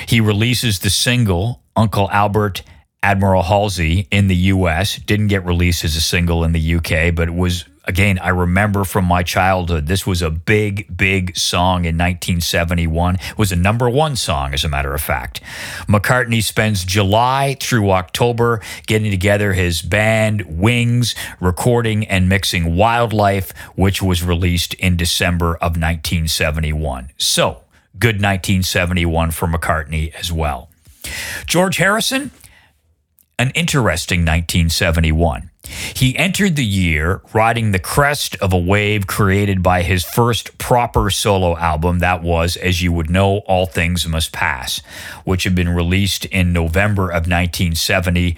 He 0.08 0.22
releases 0.22 0.78
the 0.78 0.92
single, 0.92 1.64
Uncle 1.76 2.12
Albert 2.12 2.62
Admiral 3.02 3.44
Halsey 3.44 4.08
in 4.12 4.28
the 4.28 4.36
US. 4.36 4.98
Didn't 4.98 5.28
get 5.28 5.46
released 5.46 5.84
as 5.84 5.96
a 5.96 6.02
single 6.02 6.44
in 6.44 6.52
the 6.52 6.76
UK, 6.76 7.16
but 7.16 7.30
it 7.30 7.34
was, 7.34 7.64
again, 7.86 8.20
I 8.20 8.30
remember 8.30 8.84
from 8.84 9.06
my 9.06 9.24
childhood, 9.24 9.88
this 9.88 10.06
was 10.06 10.22
a 10.22 10.30
big, 10.30 10.98
big 10.98 11.38
song 11.38 11.86
in 11.86 11.98
1971. 11.98 13.16
It 13.16 13.38
was 13.38 13.54
a 13.54 13.56
number 13.56 13.90
one 13.90 14.18
song, 14.18 14.54
as 14.54 14.66
a 14.66 14.70
matter 14.70 14.94
of 14.94 15.00
fact. 15.00 15.40
McCartney 15.88 16.44
spends 16.44 16.84
July 16.84 17.56
through 17.62 17.90
October 17.92 18.62
getting 18.86 19.12
together 19.12 19.54
his 19.54 19.82
band 19.82 20.42
Wings, 20.60 21.16
recording 21.40 22.06
and 22.06 22.28
mixing 22.28 22.76
Wild 22.76 23.14
Life, 23.14 23.58
which 23.76 24.02
was 24.02 24.24
released 24.24 24.74
in 24.74 24.98
December 24.98 25.56
of 25.56 25.78
1971. 25.78 27.12
So, 27.18 27.64
good 27.98 28.16
1971 28.16 29.32
for 29.32 29.48
McCartney 29.48 30.14
as 30.16 30.34
well. 30.34 30.70
George 31.46 31.78
Harrison, 31.78 32.32
an 33.40 33.52
interesting 33.52 34.20
1971. 34.20 35.50
He 35.96 36.16
entered 36.18 36.56
the 36.56 36.66
year 36.66 37.22
riding 37.34 37.72
the 37.72 37.80
crest 37.80 38.36
of 38.38 38.52
a 38.52 38.58
wave 38.58 39.08
created 39.08 39.64
by 39.64 39.82
his 39.82 40.04
first 40.04 40.58
proper 40.58 41.10
solo 41.10 41.58
album, 41.58 42.00
that 42.00 42.22
was, 42.22 42.58
as 42.58 42.82
you 42.82 42.92
would 42.92 43.10
know, 43.10 43.38
All 43.40 43.66
Things 43.66 44.06
Must 44.08 44.32
Pass, 44.34 44.82
which 45.24 45.46
had 45.46 45.56
been 45.56 45.70
released 45.70 46.26
in 46.26 46.54
November 46.54 47.06
of 47.06 47.28
1970 47.28 48.36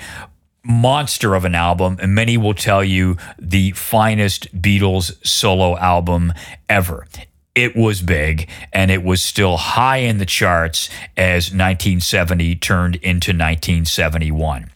monster 0.63 1.33
of 1.33 1.43
an 1.43 1.55
album, 1.55 1.97
and 1.99 2.13
many 2.13 2.37
will 2.37 2.53
tell 2.53 2.83
you 2.83 3.17
the 3.39 3.71
finest 3.71 4.61
Beatles 4.61 5.13
solo 5.25 5.75
album 5.77 6.33
ever. 6.69 7.07
It 7.55 7.75
was 7.75 8.01
big 8.01 8.47
and 8.71 8.91
it 8.91 9.03
was 9.03 9.23
still 9.23 9.57
high 9.57 9.97
in 9.97 10.19
the 10.19 10.25
charts 10.25 10.89
as 11.17 11.47
1970 11.47 12.55
turned 12.55 12.95
into 12.97 13.31
1971. 13.31 14.71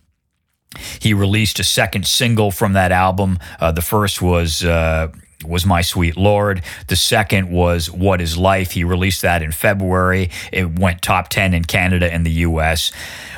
He 0.99 1.13
released 1.13 1.59
a 1.59 1.63
second 1.63 2.07
single 2.07 2.51
from 2.51 2.73
that 2.73 2.91
album. 2.91 3.39
Uh, 3.59 3.71
the 3.71 3.81
first 3.81 4.21
was. 4.21 4.63
Uh, 4.63 5.09
was 5.47 5.65
My 5.65 5.81
Sweet 5.81 6.17
Lord. 6.17 6.63
The 6.87 6.95
second 6.95 7.51
was 7.51 7.91
What 7.91 8.21
is 8.21 8.37
Life. 8.37 8.71
He 8.71 8.83
released 8.83 9.21
that 9.21 9.41
in 9.41 9.51
February. 9.51 10.29
It 10.51 10.79
went 10.79 11.01
top 11.01 11.29
10 11.29 11.53
in 11.53 11.65
Canada 11.65 12.11
and 12.11 12.25
the 12.25 12.31
US. 12.31 12.91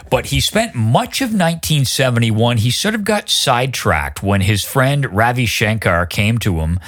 But 0.10 0.27
he 0.27 0.39
spent 0.39 0.74
much 0.74 1.22
of 1.22 1.29
1971, 1.29 2.58
he 2.58 2.72
sort 2.72 2.96
of 2.96 3.03
got 3.03 3.29
sidetracked 3.29 4.24
when 4.24 4.41
his 4.41 4.63
friend 4.63 5.13
Ravi 5.13 5.46
Shankar 5.46 6.06
came 6.06 6.38
to 6.39 6.60
him 6.60 6.79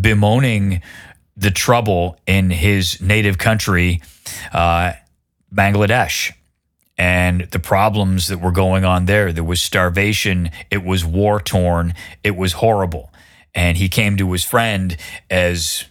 bemoaning 0.00 0.80
the 1.36 1.50
trouble 1.50 2.18
in 2.26 2.50
his 2.50 3.00
native 3.00 3.38
country, 3.38 4.02
uh, 4.52 4.92
Bangladesh 5.52 6.32
and 7.00 7.48
the 7.50 7.58
problems 7.58 8.26
that 8.26 8.42
were 8.42 8.52
going 8.52 8.84
on 8.84 9.06
there. 9.06 9.32
There 9.32 9.42
was 9.42 9.62
starvation, 9.62 10.50
it 10.70 10.84
was 10.84 11.02
war 11.02 11.40
torn, 11.40 11.94
it 12.22 12.36
was 12.36 12.52
horrible. 12.52 13.10
And 13.54 13.78
he 13.78 13.88
came 13.88 14.18
to 14.18 14.30
his 14.32 14.44
friend 14.44 14.98
as 15.30 15.86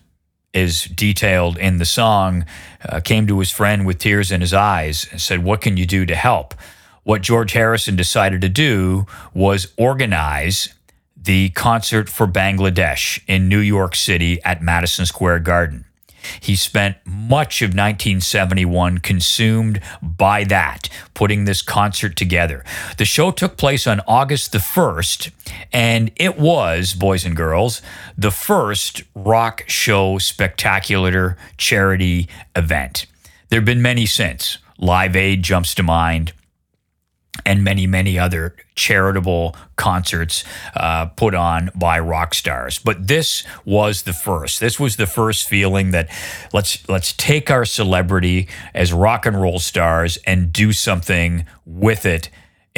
is 0.54 0.84
detailed 0.84 1.58
in 1.58 1.80
the 1.80 1.86
song, 1.86 2.46
uh, 2.88 3.00
came 3.00 3.26
to 3.26 3.40
his 3.40 3.50
friend 3.50 3.88
with 3.88 3.98
tears 3.98 4.32
in 4.32 4.40
his 4.40 4.54
eyes 4.54 5.08
and 5.10 5.20
said, 5.20 5.44
What 5.44 5.62
can 5.62 5.78
you 5.78 5.88
do 5.88 6.06
to 6.06 6.16
help? 6.16 6.54
What 7.02 7.24
George 7.24 7.54
Harrison 7.54 7.96
decided 7.96 8.42
to 8.42 8.50
do 8.50 9.08
was 9.34 9.74
organize 9.78 10.76
the 11.18 11.50
concert 11.50 12.08
for 12.08 12.28
Bangladesh 12.28 13.20
in 13.26 13.50
New 13.50 13.60
York 13.60 13.96
City 13.96 14.40
at 14.44 14.62
Madison 14.62 15.08
Square 15.08 15.40
Garden. 15.40 15.86
He 16.40 16.56
spent 16.56 16.98
much 17.06 17.62
of 17.62 17.70
1971 17.70 19.00
consumed 19.00 19.82
by 20.02 20.44
that, 20.46 20.90
putting 21.14 21.46
this 21.46 21.62
concert 21.62 22.16
together. 22.16 22.64
The 22.98 23.06
show 23.06 23.32
took 23.32 23.58
place 23.58 23.88
on 23.88 24.02
August 24.08 24.52
the 24.52 24.58
1st, 24.58 25.32
and 25.72 26.12
it 26.16 26.38
was, 26.38 26.94
boys 26.94 27.26
and 27.26 27.36
girls, 27.36 27.82
the 28.18 28.32
first 28.32 29.04
rock 29.16 29.64
show 29.68 30.18
spectacular 30.18 31.38
charity 31.58 32.28
event. 32.56 33.06
There 33.50 33.60
have 33.60 33.66
been 33.66 33.82
many 33.82 34.06
since. 34.06 34.58
Live 34.78 35.16
Aid 35.16 35.44
jumps 35.44 35.76
to 35.76 35.84
mind 35.84 36.34
and 37.46 37.64
many, 37.64 37.88
many 37.88 38.18
other 38.20 38.56
charitable 38.76 39.56
concerts 39.76 40.44
uh, 40.76 41.06
put 41.06 41.34
on 41.34 41.70
by 41.76 42.00
rock 42.00 42.34
stars. 42.34 42.80
But 42.80 43.08
this 43.08 43.44
was 43.66 44.04
the 44.04 44.14
first. 44.14 44.60
This 44.60 44.80
was 44.80 44.98
the 44.98 45.08
first 45.08 45.48
feeling 45.48 45.92
that 45.92 46.10
let's 46.54 46.88
let's 46.90 47.14
take 47.14 47.50
our 47.50 47.66
celebrity 47.66 48.48
as 48.74 48.92
rock 48.94 49.26
and 49.26 49.40
roll 49.40 49.60
stars 49.60 50.18
and 50.26 50.52
do 50.52 50.72
something 50.72 51.46
with 51.66 52.06
it 52.06 52.30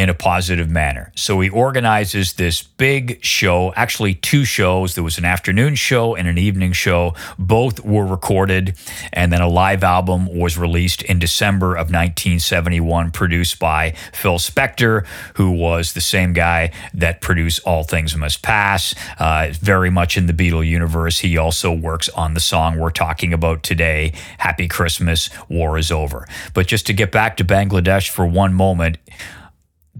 in 0.01 0.09
a 0.09 0.15
positive 0.15 0.67
manner. 0.67 1.11
So 1.15 1.39
he 1.41 1.49
organizes 1.49 2.33
this 2.33 2.63
big 2.63 3.23
show, 3.23 3.71
actually 3.75 4.15
two 4.15 4.45
shows. 4.45 4.95
There 4.95 5.03
was 5.03 5.19
an 5.19 5.25
afternoon 5.25 5.75
show 5.75 6.15
and 6.15 6.27
an 6.27 6.39
evening 6.39 6.71
show. 6.71 7.13
Both 7.37 7.85
were 7.85 8.07
recorded, 8.07 8.75
and 9.13 9.31
then 9.31 9.41
a 9.41 9.47
live 9.47 9.83
album 9.83 10.25
was 10.25 10.57
released 10.57 11.03
in 11.03 11.19
December 11.19 11.73
of 11.73 11.91
1971, 11.91 13.11
produced 13.11 13.59
by 13.59 13.91
Phil 14.11 14.39
Spector, 14.39 15.05
who 15.35 15.51
was 15.51 15.93
the 15.93 16.01
same 16.01 16.33
guy 16.33 16.71
that 16.95 17.21
produced 17.21 17.59
All 17.63 17.83
Things 17.83 18.15
Must 18.15 18.41
Pass. 18.41 18.95
Uh, 19.19 19.49
very 19.61 19.91
much 19.91 20.17
in 20.17 20.25
the 20.25 20.33
Beatle 20.33 20.67
universe. 20.67 21.19
He 21.19 21.37
also 21.37 21.71
works 21.71 22.09
on 22.09 22.33
the 22.33 22.39
song 22.39 22.79
we're 22.79 22.89
talking 22.89 23.33
about 23.33 23.61
today, 23.61 24.13
Happy 24.39 24.67
Christmas, 24.67 25.29
War 25.47 25.77
is 25.77 25.91
Over. 25.91 26.27
But 26.55 26.65
just 26.65 26.87
to 26.87 26.93
get 26.93 27.11
back 27.11 27.37
to 27.37 27.45
Bangladesh 27.45 28.09
for 28.09 28.25
one 28.25 28.55
moment, 28.55 28.97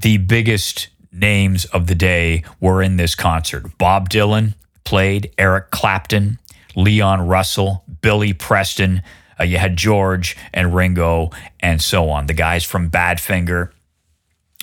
the 0.02 0.18
biggest 0.18 0.88
names 1.12 1.66
of 1.66 1.88
the 1.88 1.96
day 1.96 2.44
were 2.60 2.82
in 2.82 2.98
this 2.98 3.16
concert. 3.16 3.78
Bob 3.78 4.10
Dylan 4.10 4.56
played, 4.84 5.32
Eric 5.38 5.72
Clapton, 5.72 6.40
Leon 6.76 7.28
Russell, 7.28 7.84
Billy 8.02 8.34
Preston. 8.34 9.02
Uh, 9.40 9.44
you 9.44 9.58
had 9.58 9.76
George 9.76 10.38
and 10.54 10.74
Ringo 10.74 11.32
and 11.60 11.82
so 11.82 12.10
on. 12.10 12.28
The 12.28 12.34
guys 12.34 12.64
from 12.64 12.90
Badfinger. 12.90 13.72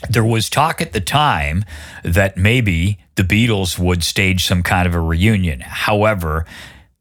There 0.08 0.24
was 0.24 0.48
talk 0.48 0.80
at 0.80 0.92
the 0.92 1.00
time 1.00 1.64
that 2.04 2.36
maybe 2.36 2.98
the 3.16 3.24
Beatles 3.24 3.78
would 3.78 4.04
stage 4.04 4.44
some 4.44 4.62
kind 4.62 4.86
of 4.86 4.94
a 4.94 5.00
reunion. 5.00 5.60
However, 5.60 6.46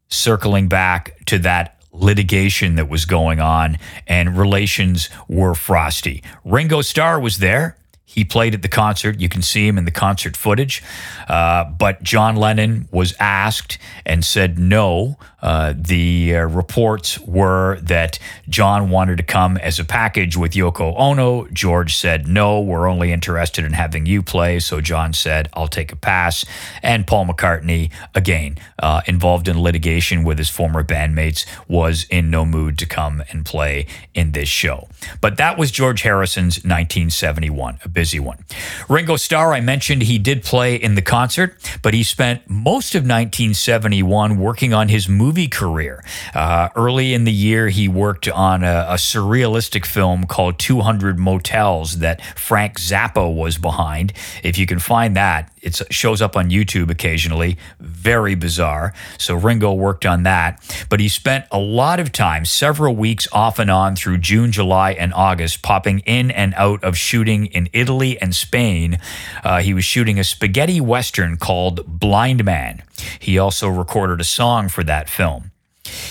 circling 0.08 0.68
back 0.68 1.24
to 1.26 1.38
that 1.38 1.76
litigation 1.92 2.76
that 2.76 2.88
was 2.88 3.04
going 3.04 3.40
on 3.40 3.78
and 4.06 4.36
relations 4.36 5.08
were 5.28 5.54
frosty. 5.54 6.22
Ringo 6.44 6.82
Starr 6.82 7.20
was 7.20 7.38
there. 7.38 7.76
He 8.18 8.24
played 8.24 8.52
at 8.52 8.62
the 8.62 8.68
concert. 8.68 9.20
You 9.20 9.28
can 9.28 9.42
see 9.42 9.64
him 9.68 9.78
in 9.78 9.84
the 9.84 9.92
concert 9.92 10.36
footage. 10.36 10.82
Uh, 11.28 11.62
but 11.62 12.02
John 12.02 12.34
Lennon 12.34 12.88
was 12.90 13.14
asked 13.20 13.78
and 14.04 14.24
said 14.24 14.58
no. 14.58 15.16
Uh, 15.40 15.72
the 15.76 16.34
uh, 16.34 16.40
reports 16.40 17.20
were 17.20 17.78
that 17.80 18.18
John 18.48 18.90
wanted 18.90 19.18
to 19.18 19.22
come 19.22 19.56
as 19.58 19.78
a 19.78 19.84
package 19.84 20.36
with 20.36 20.54
Yoko 20.54 20.98
Ono. 20.98 21.46
George 21.52 21.94
said 21.94 22.26
no, 22.26 22.60
we're 22.60 22.88
only 22.88 23.12
interested 23.12 23.64
in 23.64 23.72
having 23.72 24.04
you 24.04 24.20
play. 24.20 24.58
So 24.58 24.80
John 24.80 25.12
said, 25.12 25.48
I'll 25.52 25.68
take 25.68 25.92
a 25.92 25.96
pass. 25.96 26.44
And 26.82 27.06
Paul 27.06 27.26
McCartney, 27.26 27.92
again, 28.16 28.56
uh, 28.80 29.02
involved 29.06 29.46
in 29.46 29.62
litigation 29.62 30.24
with 30.24 30.38
his 30.38 30.50
former 30.50 30.82
bandmates, 30.82 31.46
was 31.68 32.04
in 32.10 32.30
no 32.30 32.44
mood 32.44 32.76
to 32.78 32.86
come 32.86 33.22
and 33.30 33.46
play 33.46 33.86
in 34.12 34.32
this 34.32 34.48
show. 34.48 34.88
But 35.20 35.36
that 35.36 35.56
was 35.56 35.70
George 35.70 36.02
Harrison's 36.02 36.56
1971 36.56 37.78
busy 37.92 38.07
one. 38.16 38.44
Ringo 38.88 39.16
Starr, 39.16 39.52
I 39.52 39.60
mentioned 39.60 40.02
he 40.02 40.18
did 40.18 40.42
play 40.42 40.76
in 40.76 40.94
the 40.94 41.02
concert, 41.02 41.56
but 41.82 41.92
he 41.92 42.02
spent 42.02 42.48
most 42.48 42.94
of 42.94 43.02
1971 43.02 44.38
working 44.38 44.72
on 44.72 44.88
his 44.88 45.08
movie 45.08 45.48
career. 45.48 46.04
Uh, 46.34 46.68
early 46.76 47.12
in 47.12 47.24
the 47.24 47.32
year, 47.32 47.68
he 47.68 47.88
worked 47.88 48.28
on 48.28 48.64
a, 48.64 48.86
a 48.88 48.94
surrealistic 48.94 49.84
film 49.84 50.24
called 50.24 50.58
200 50.58 51.18
Motels 51.18 51.98
that 51.98 52.24
Frank 52.38 52.78
Zappa 52.78 53.34
was 53.34 53.58
behind. 53.58 54.12
If 54.42 54.56
you 54.58 54.66
can 54.66 54.78
find 54.78 55.16
that, 55.16 55.52
it 55.62 55.80
shows 55.90 56.22
up 56.22 56.36
on 56.36 56.50
YouTube 56.50 56.90
occasionally. 56.90 57.58
Very 57.80 58.34
bizarre. 58.34 58.92
So 59.18 59.34
Ringo 59.34 59.72
worked 59.72 60.06
on 60.06 60.22
that, 60.24 60.62
but 60.88 61.00
he 61.00 61.08
spent 61.08 61.46
a 61.50 61.58
lot 61.58 62.00
of 62.00 62.12
time, 62.12 62.44
several 62.44 62.94
weeks 62.94 63.28
off 63.32 63.58
and 63.58 63.70
on 63.70 63.96
through 63.96 64.18
June, 64.18 64.52
July, 64.52 64.92
and 64.92 65.12
August, 65.14 65.62
popping 65.62 66.00
in 66.00 66.30
and 66.30 66.54
out 66.56 66.82
of 66.82 66.96
shooting 66.96 67.46
in 67.46 67.68
Italy 67.72 68.20
and 68.20 68.34
Spain. 68.34 68.98
Uh, 69.44 69.60
he 69.60 69.74
was 69.74 69.84
shooting 69.84 70.18
a 70.18 70.24
spaghetti 70.24 70.80
western 70.80 71.36
called 71.36 72.00
Blindman. 72.00 72.82
He 73.18 73.38
also 73.38 73.68
recorded 73.68 74.20
a 74.20 74.24
song 74.24 74.68
for 74.68 74.84
that 74.84 75.08
film. 75.08 75.50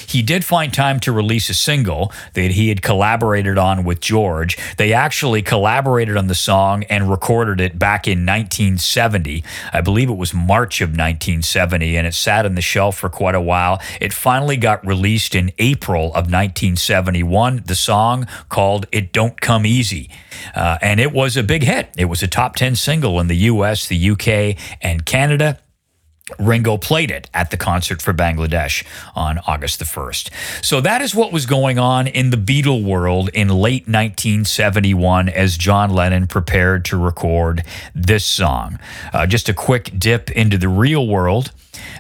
He 0.08 0.22
did 0.22 0.46
find 0.46 0.74
time 0.74 1.00
to 1.02 1.12
release 1.12 1.50
a 1.50 1.54
single 1.54 2.12
that 2.34 2.52
he 2.52 2.70
had 2.70 2.82
collaborated 2.82 3.58
on 3.58 3.84
with 3.84 4.00
George. 4.00 4.58
They 4.78 4.94
actually 4.94 5.42
collaborated 5.42 6.18
on 6.18 6.28
the 6.28 6.36
song 6.36 6.84
and 6.86 7.10
recorded 7.10 7.60
it 7.60 7.78
back 7.78 8.08
in 8.08 8.26
1970. 8.26 9.44
I 9.74 9.82
believe 9.82 10.10
it 10.10 10.18
was 10.18 10.34
March 10.34 10.82
of 10.82 10.90
1970, 10.90 11.98
and 11.98 12.08
it 12.08 12.14
sat 12.14 12.46
on 12.46 12.56
the 12.56 12.62
shelf 12.62 12.98
for 12.98 13.10
quite 13.10 13.36
a 13.36 13.42
while. 13.42 13.82
It 14.00 14.14
finally 14.14 14.58
got 14.58 14.86
released 14.86 15.36
in 15.36 15.52
April 15.58 16.08
of 16.08 16.32
1971, 16.32 17.64
the 17.66 17.76
song 17.76 18.28
called 18.50 18.86
It 18.92 19.12
Don't 19.12 19.40
Come 19.42 19.66
Easy. 19.66 20.10
Uh, 20.56 20.78
and 20.82 21.00
it 21.00 21.12
was 21.12 21.36
a 21.38 21.44
big 21.44 21.64
hit. 21.64 21.90
It 21.98 22.06
was 22.06 22.24
a 22.24 22.28
top 22.28 22.56
10 22.56 22.76
single 22.76 23.20
in 23.20 23.28
the 23.28 23.36
US, 23.36 23.88
the 23.88 24.10
UK, 24.12 24.58
and 24.82 25.06
Canada. 25.06 25.60
Ringo 26.40 26.78
played 26.78 27.10
it 27.10 27.30
at 27.34 27.52
the 27.52 27.58
concert 27.58 28.02
for 28.02 28.14
Bangladesh 28.14 28.84
on 29.16 29.40
August 29.48 29.80
the 29.80 29.86
1st. 29.86 30.30
So 30.64 30.82
that 30.82 31.02
is 31.02 31.16
what 31.16 31.32
was 31.32 31.46
going 31.46 31.80
on 31.80 32.06
in 32.06 32.32
the 32.32 32.38
Beatle 32.38 32.84
world 32.84 33.30
in 33.34 33.48
late 33.48 33.84
1971 33.84 35.30
as 35.30 35.58
John 35.58 35.90
Lennon 35.90 36.28
prepared 36.28 36.84
to 36.86 36.98
record 36.98 37.64
this 37.96 38.26
song. 38.26 38.78
Uh, 39.14 39.26
just 39.26 39.48
a 39.48 39.54
quick 39.54 39.92
dip 39.98 40.30
into 40.32 40.58
the 40.58 40.68
real 40.68 41.08
world. 41.08 41.52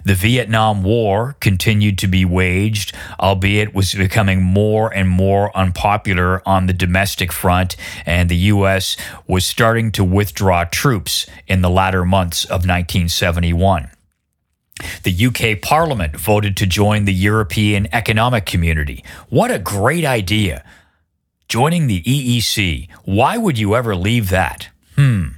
The 0.04 0.16
Vietnam 0.16 0.84
War 0.84 1.36
continued 1.40 1.98
to 2.00 2.08
be 2.08 2.26
waged, 2.26 2.94
albeit 3.20 3.74
was 3.74 3.94
becoming 3.94 4.42
more 4.42 4.94
and 4.94 5.08
more 5.08 5.56
unpopular 5.56 6.42
on 6.48 6.66
the 6.66 6.74
domestic 6.74 7.32
front, 7.32 7.76
and 8.06 8.30
the 8.30 8.38
U.S. 8.38 8.98
was 9.28 9.46
starting 9.46 9.92
to 9.94 10.04
withdraw 10.04 10.66
troops 10.66 11.28
in 11.48 11.62
the 11.62 11.70
latter 11.70 12.06
months 12.06 12.44
of 12.46 12.66
1971. 12.66 13.92
The 15.04 15.26
UK 15.28 15.62
Parliament 15.62 16.16
voted 16.18 16.56
to 16.58 16.66
join 16.66 17.06
the 17.06 17.14
European 17.14 17.88
Economic 17.92 18.46
Community. 18.46 19.04
What 19.30 19.52
a 19.52 19.60
great 19.60 20.06
idea! 20.06 20.64
Joining 21.48 21.88
the 21.88 22.04
EEC. 22.04 22.90
Why 23.06 23.38
would 23.38 23.58
you 23.58 23.76
ever 23.76 23.96
leave 23.96 24.30
that? 24.30 24.70
Hmm. 24.96 25.37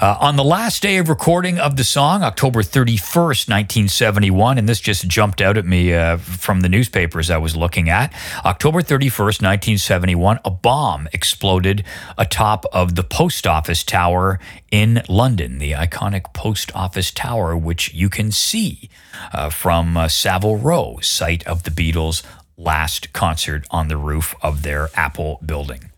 Uh, 0.00 0.16
on 0.20 0.36
the 0.36 0.44
last 0.44 0.82
day 0.82 0.96
of 0.96 1.08
recording 1.08 1.58
of 1.58 1.76
the 1.76 1.84
song, 1.84 2.22
October 2.22 2.62
31st, 2.62 3.48
1971, 3.48 4.58
and 4.58 4.68
this 4.68 4.80
just 4.80 5.06
jumped 5.06 5.40
out 5.40 5.56
at 5.56 5.66
me 5.66 5.92
uh, 5.92 6.16
from 6.16 6.60
the 6.60 6.68
newspapers 6.68 7.30
I 7.30 7.36
was 7.38 7.56
looking 7.56 7.88
at. 7.88 8.12
October 8.44 8.80
31st, 8.82 9.42
1971, 9.42 10.40
a 10.44 10.50
bomb 10.50 11.08
exploded 11.12 11.84
atop 12.16 12.64
of 12.72 12.94
the 12.94 13.04
post 13.04 13.46
office 13.46 13.84
tower 13.84 14.40
in 14.70 15.02
London, 15.08 15.58
the 15.58 15.72
iconic 15.72 16.32
post 16.32 16.74
office 16.74 17.10
tower, 17.10 17.56
which 17.56 17.92
you 17.92 18.08
can 18.08 18.32
see 18.32 18.88
uh, 19.32 19.50
from 19.50 19.96
uh, 19.96 20.08
Savile 20.08 20.56
Row, 20.56 20.98
site 21.00 21.46
of 21.46 21.64
the 21.64 21.70
Beatles' 21.70 22.22
last 22.56 23.12
concert 23.12 23.66
on 23.70 23.88
the 23.88 23.96
roof 23.96 24.34
of 24.42 24.62
their 24.62 24.88
Apple 24.94 25.38
building. 25.44 25.90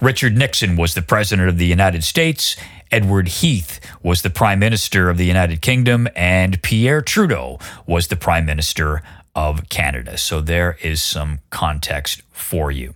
Richard 0.00 0.36
Nixon 0.36 0.76
was 0.76 0.94
the 0.94 1.02
president 1.02 1.48
of 1.48 1.58
the 1.58 1.66
United 1.66 2.04
States. 2.04 2.56
Edward 2.92 3.28
Heath 3.28 3.80
was 4.02 4.22
the 4.22 4.30
prime 4.30 4.58
minister 4.58 5.08
of 5.08 5.16
the 5.16 5.24
United 5.24 5.62
Kingdom, 5.62 6.06
and 6.14 6.62
Pierre 6.62 7.00
Trudeau 7.00 7.58
was 7.86 8.08
the 8.08 8.16
prime 8.16 8.44
minister 8.44 9.02
of 9.34 9.68
Canada. 9.70 10.18
So 10.18 10.40
there 10.40 10.76
is 10.82 11.02
some 11.02 11.40
context 11.50 12.22
for 12.30 12.70
you. 12.70 12.94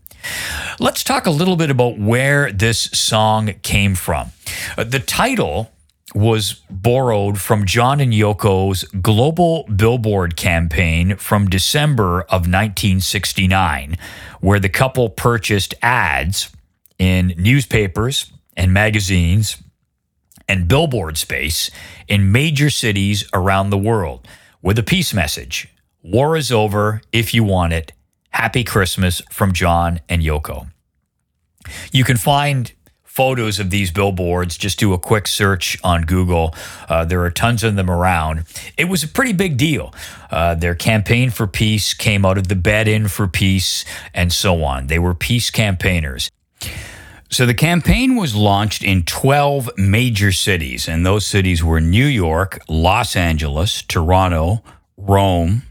Let's 0.79 1.03
talk 1.03 1.27
a 1.27 1.31
little 1.31 1.57
bit 1.57 1.71
about 1.71 1.99
where 1.99 2.53
this 2.53 2.83
song 2.93 3.55
came 3.63 3.95
from. 3.95 4.33
Uh, 4.77 4.85
the 4.85 4.99
title 4.99 5.73
was 6.15 6.61
borrowed 6.71 7.41
from 7.41 7.67
John 7.67 8.01
and 8.01 8.13
Yoko's 8.13 8.85
global 8.85 9.65
billboard 9.65 10.37
campaign 10.37 11.17
from 11.17 11.49
December 11.49 12.23
of 12.23 12.47
1969, 12.47 13.97
where 14.41 14.59
the 14.61 14.69
couple 14.69 15.11
purchased 15.11 15.75
ads 15.83 16.51
in 16.99 17.35
newspapers 17.37 18.33
and 18.57 18.73
magazines 18.73 19.63
and 20.49 20.69
billboard 20.69 21.17
space 21.17 21.71
in 22.09 22.33
major 22.33 22.71
cities 22.71 23.29
around 23.33 23.71
the 23.71 23.79
world 23.79 24.27
with 24.63 24.79
a 24.79 24.83
peace 24.83 25.13
message 25.15 25.69
War 26.03 26.37
is 26.37 26.53
over 26.53 27.03
if 27.11 27.35
you 27.35 27.43
want 27.43 27.73
it. 27.73 27.93
Happy 28.31 28.63
Christmas 28.63 29.21
from 29.31 29.53
John 29.53 30.01
and 30.09 30.23
Yoko. 30.23 30.69
You 31.91 32.05
can 32.05 32.17
find 32.17 32.73
photos 33.03 33.59
of 33.59 33.71
these 33.71 33.91
billboards. 33.91 34.57
Just 34.57 34.79
do 34.79 34.93
a 34.93 34.99
quick 34.99 35.27
search 35.27 35.79
on 35.83 36.03
Google. 36.03 36.55
Uh, 36.89 37.05
there 37.05 37.23
are 37.23 37.31
tons 37.31 37.65
of 37.65 37.75
them 37.75 37.91
around. 37.91 38.45
It 38.77 38.85
was 38.85 39.03
a 39.03 39.09
pretty 39.09 39.33
big 39.33 39.57
deal. 39.57 39.93
Uh, 40.31 40.55
their 40.55 40.75
campaign 40.75 41.31
for 41.31 41.47
peace 41.47 41.95
came 41.95 42.25
out 42.25 42.39
of 42.39 42.47
the 42.47 42.55
bed 42.55 42.87
in 42.87 43.09
for 43.09 43.27
peace 43.27 43.85
and 44.15 44.33
so 44.33 44.63
on. 44.63 44.87
They 44.87 44.99
were 44.99 45.15
peace 45.15 45.51
campaigners. 45.51 46.31
So 47.29 47.45
the 47.45 47.55
campaign 47.55 48.15
was 48.15 48.37
launched 48.37 48.85
in 48.85 49.03
12 49.03 49.71
major 49.77 50.31
cities, 50.31 50.89
and 50.89 51.05
those 51.05 51.27
cities 51.27 51.63
were 51.63 51.81
New 51.81 52.07
York, 52.07 52.61
Los 52.69 53.17
Angeles, 53.17 53.83
Toronto, 53.83 54.63
Rome, 54.97 55.63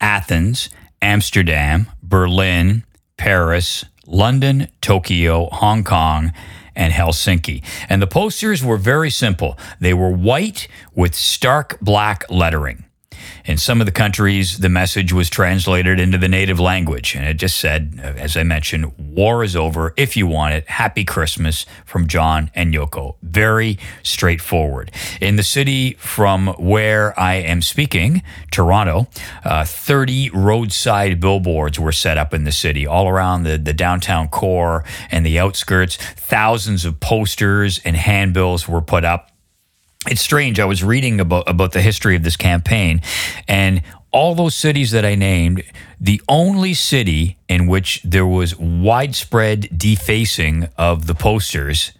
Athens, 0.00 0.68
Amsterdam, 1.00 1.88
Berlin, 2.02 2.84
Paris, 3.16 3.86
London, 4.06 4.68
Tokyo, 4.80 5.48
Hong 5.50 5.82
Kong, 5.82 6.32
and 6.76 6.92
Helsinki. 6.92 7.64
And 7.88 8.00
the 8.00 8.06
posters 8.06 8.62
were 8.62 8.76
very 8.76 9.10
simple. 9.10 9.58
They 9.80 9.94
were 9.94 10.10
white 10.10 10.68
with 10.94 11.14
stark 11.14 11.78
black 11.80 12.24
lettering. 12.30 12.84
In 13.48 13.56
some 13.56 13.80
of 13.80 13.86
the 13.86 13.92
countries, 13.92 14.58
the 14.58 14.68
message 14.68 15.10
was 15.10 15.30
translated 15.30 15.98
into 15.98 16.18
the 16.18 16.28
native 16.28 16.60
language, 16.60 17.14
and 17.14 17.24
it 17.24 17.38
just 17.38 17.56
said, 17.56 17.98
as 17.98 18.36
I 18.36 18.42
mentioned, 18.42 18.92
war 18.98 19.42
is 19.42 19.56
over. 19.56 19.94
If 19.96 20.18
you 20.18 20.26
want 20.26 20.52
it, 20.52 20.68
happy 20.68 21.02
Christmas 21.02 21.64
from 21.86 22.08
John 22.08 22.50
and 22.54 22.74
Yoko. 22.74 23.16
Very 23.22 23.78
straightforward. 24.02 24.92
In 25.22 25.36
the 25.36 25.42
city 25.42 25.94
from 25.94 26.48
where 26.58 27.18
I 27.18 27.36
am 27.36 27.62
speaking, 27.62 28.22
Toronto, 28.50 29.08
uh, 29.46 29.64
30 29.64 30.28
roadside 30.34 31.18
billboards 31.18 31.80
were 31.80 31.90
set 31.90 32.18
up 32.18 32.34
in 32.34 32.44
the 32.44 32.52
city, 32.52 32.86
all 32.86 33.08
around 33.08 33.44
the, 33.44 33.56
the 33.56 33.72
downtown 33.72 34.28
core 34.28 34.84
and 35.10 35.24
the 35.24 35.38
outskirts. 35.38 35.96
Thousands 35.96 36.84
of 36.84 37.00
posters 37.00 37.80
and 37.82 37.96
handbills 37.96 38.68
were 38.68 38.82
put 38.82 39.06
up 39.06 39.30
it's 40.06 40.20
strange. 40.20 40.60
I 40.60 40.64
was 40.64 40.84
reading 40.84 41.20
about 41.20 41.48
about 41.48 41.72
the 41.72 41.80
history 41.80 42.14
of 42.16 42.22
this 42.22 42.36
campaign, 42.36 43.00
and 43.46 43.82
all 44.10 44.34
those 44.34 44.54
cities 44.54 44.90
that 44.92 45.04
I 45.04 45.14
named, 45.14 45.62
the 46.00 46.22
only 46.28 46.74
city 46.74 47.38
in 47.48 47.66
which 47.66 48.00
there 48.04 48.26
was 48.26 48.56
widespread 48.56 49.68
defacing 49.76 50.68
of 50.76 51.06
the 51.06 51.14
posters 51.14 51.92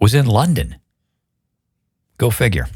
was 0.00 0.14
in 0.14 0.26
London. 0.26 0.76
Go 2.18 2.30
figure. 2.30 2.66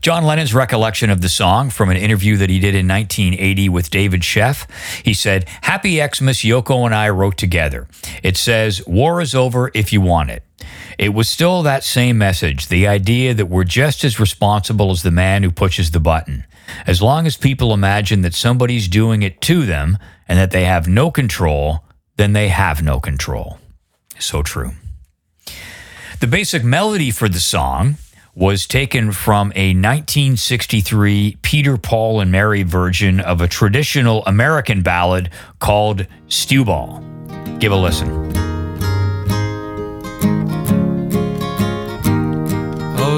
John 0.00 0.24
Lennon's 0.24 0.54
recollection 0.54 1.10
of 1.10 1.22
the 1.22 1.28
song 1.28 1.70
from 1.70 1.90
an 1.90 1.96
interview 1.96 2.36
that 2.36 2.50
he 2.50 2.60
did 2.60 2.74
in 2.74 2.86
1980 2.86 3.68
with 3.68 3.90
David 3.90 4.20
Sheff. 4.20 4.68
He 5.04 5.12
said, 5.12 5.48
Happy 5.62 5.96
Xmas, 5.96 6.38
Yoko 6.44 6.84
and 6.86 6.94
I 6.94 7.08
wrote 7.08 7.36
together. 7.36 7.88
It 8.22 8.36
says, 8.36 8.86
War 8.86 9.20
is 9.20 9.34
over 9.34 9.70
if 9.74 9.92
you 9.92 10.00
want 10.00 10.30
it. 10.30 10.44
It 10.98 11.14
was 11.14 11.28
still 11.28 11.62
that 11.62 11.84
same 11.84 12.18
message 12.18 12.66
the 12.66 12.88
idea 12.88 13.32
that 13.32 13.46
we're 13.46 13.62
just 13.62 14.02
as 14.02 14.18
responsible 14.18 14.90
as 14.90 15.04
the 15.04 15.12
man 15.12 15.44
who 15.44 15.52
pushes 15.52 15.92
the 15.92 16.00
button. 16.00 16.44
As 16.86 17.00
long 17.00 17.24
as 17.24 17.36
people 17.36 17.72
imagine 17.72 18.22
that 18.22 18.34
somebody's 18.34 18.88
doing 18.88 19.22
it 19.22 19.40
to 19.42 19.64
them 19.64 19.96
and 20.26 20.38
that 20.38 20.50
they 20.50 20.64
have 20.64 20.88
no 20.88 21.12
control, 21.12 21.84
then 22.16 22.32
they 22.32 22.48
have 22.48 22.82
no 22.82 22.98
control. 22.98 23.58
So 24.18 24.42
true. 24.42 24.72
The 26.18 26.26
basic 26.26 26.64
melody 26.64 27.12
for 27.12 27.28
the 27.28 27.38
song 27.38 27.96
was 28.34 28.66
taken 28.66 29.12
from 29.12 29.52
a 29.54 29.68
1963 29.74 31.38
Peter, 31.42 31.76
Paul, 31.76 32.20
and 32.20 32.32
Mary 32.32 32.64
version 32.64 33.20
of 33.20 33.40
a 33.40 33.46
traditional 33.46 34.24
American 34.26 34.82
ballad 34.82 35.30
called 35.60 36.08
Stewball. 36.26 37.04
Give 37.60 37.70
a 37.70 37.76
listen. 37.76 38.47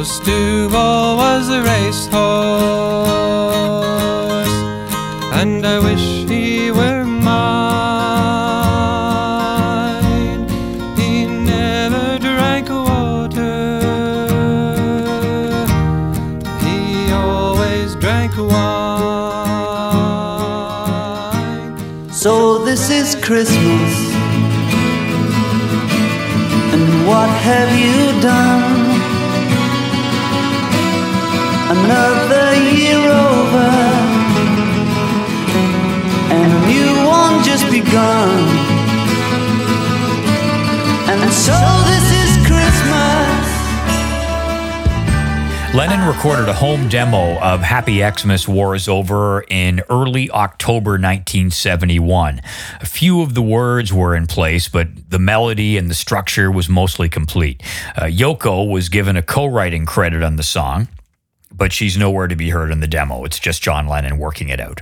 Stewball 0.03 1.17
was 1.19 1.49
a 1.51 1.63
racehorse, 1.63 2.15
and 5.41 5.67
I 5.67 5.79
wish 5.79 6.25
he 6.29 6.71
were 6.71 7.05
mine. 7.05 7.31
He 10.97 11.27
never 11.27 12.19
drank 12.19 12.71
water, 12.71 13.81
he 16.65 17.13
always 17.13 17.95
drank 17.97 18.37
wine. 18.37 18.61
So 22.11 22.59
this 22.65 22.89
is 22.91 23.15
Christmas. 23.17 23.95
And 26.73 27.07
what 27.07 27.29
have 27.29 27.71
you 27.79 28.21
done? 28.23 28.90
Another 31.73 32.55
year 32.75 32.99
over, 32.99 33.71
and 36.35 36.53
a 36.53 36.67
new 36.67 37.07
one 37.07 37.45
just 37.45 37.65
begun. 37.71 38.29
And 41.09 41.33
so 41.33 41.55
this 41.87 42.11
is 42.11 42.45
Christmas. 42.45 43.51
Lennon 45.73 46.09
recorded 46.09 46.49
a 46.49 46.53
home 46.53 46.89
demo 46.89 47.39
of 47.39 47.61
Happy 47.61 48.03
Xmas 48.03 48.49
War 48.49 48.75
is 48.75 48.89
Over 48.89 49.43
in 49.43 49.81
early 49.89 50.29
October 50.33 50.99
1971. 50.99 52.41
A 52.81 52.87
few 52.87 53.23
of 53.23 53.35
the 53.35 53.43
words 53.43 53.93
were 53.93 54.17
in 54.17 54.27
place, 54.27 54.69
but 54.69 54.89
the 55.11 55.21
melody 55.21 55.79
and 55.79 55.89
the 55.89 55.95
structure 55.95 56.51
was 56.51 56.69
mostly 56.69 57.09
complete. 57.09 57.63
Uh, 57.95 58.07
Yoko 58.07 58.69
was 58.69 58.89
given 58.89 59.17
a 59.17 59.23
co 59.23 59.47
writing 59.47 59.87
credit 59.87 60.25
on 60.25 60.35
the 60.35 60.43
song, 60.43 60.89
but 61.61 61.75
she's 61.75 61.99
nowhere 61.99 62.27
to 62.27 62.35
be 62.35 62.49
heard 62.49 62.73
in 62.73 62.81
the 62.81 62.87
demo. 62.87 63.23
It's 63.25 63.39
just 63.39 63.63
John 63.63 63.87
Lennon 63.87 64.17
working 64.17 64.49
it 64.49 64.61
out. 64.61 64.81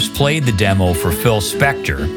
First 0.00 0.14
played 0.14 0.44
the 0.44 0.52
demo 0.52 0.94
for 0.94 1.12
Phil 1.12 1.42
Spector, 1.42 2.08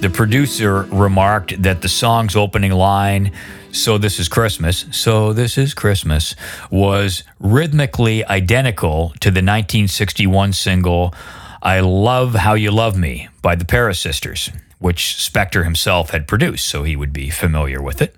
the 0.00 0.08
producer 0.08 0.82
remarked 0.82 1.60
that 1.60 1.82
the 1.82 1.88
song's 1.88 2.36
opening 2.36 2.70
line, 2.70 3.32
So 3.72 3.98
This 3.98 4.20
Is 4.20 4.28
Christmas, 4.28 4.86
So 4.92 5.32
This 5.32 5.58
Is 5.58 5.74
Christmas, 5.74 6.36
was 6.70 7.24
rhythmically 7.40 8.24
identical 8.26 9.08
to 9.18 9.32
the 9.32 9.42
1961 9.42 10.52
single, 10.52 11.12
I 11.60 11.80
Love 11.80 12.34
How 12.34 12.54
You 12.54 12.70
Love 12.70 12.96
Me 12.96 13.28
by 13.42 13.56
the 13.56 13.64
Paris 13.64 13.98
Sisters, 13.98 14.52
which 14.78 15.16
Spector 15.18 15.64
himself 15.64 16.10
had 16.10 16.28
produced, 16.28 16.68
so 16.68 16.84
he 16.84 16.94
would 16.94 17.12
be 17.12 17.28
familiar 17.28 17.82
with 17.82 18.00
it. 18.00 18.14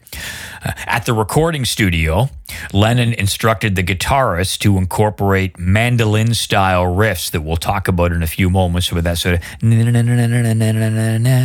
At 0.64 1.04
the 1.04 1.12
recording 1.12 1.64
studio, 1.64 2.30
Lennon 2.72 3.12
instructed 3.12 3.76
the 3.76 3.82
guitarist 3.82 4.58
to 4.60 4.78
incorporate 4.78 5.58
mandolin 5.58 6.34
style 6.34 6.84
riffs 6.84 7.30
that 7.32 7.42
we'll 7.42 7.56
talk 7.56 7.86
about 7.88 8.12
in 8.12 8.22
a 8.22 8.26
few 8.26 8.48
moments 8.48 8.90
with 8.90 9.04
that 9.04 9.18
sort 9.18 9.36
of 9.36 9.62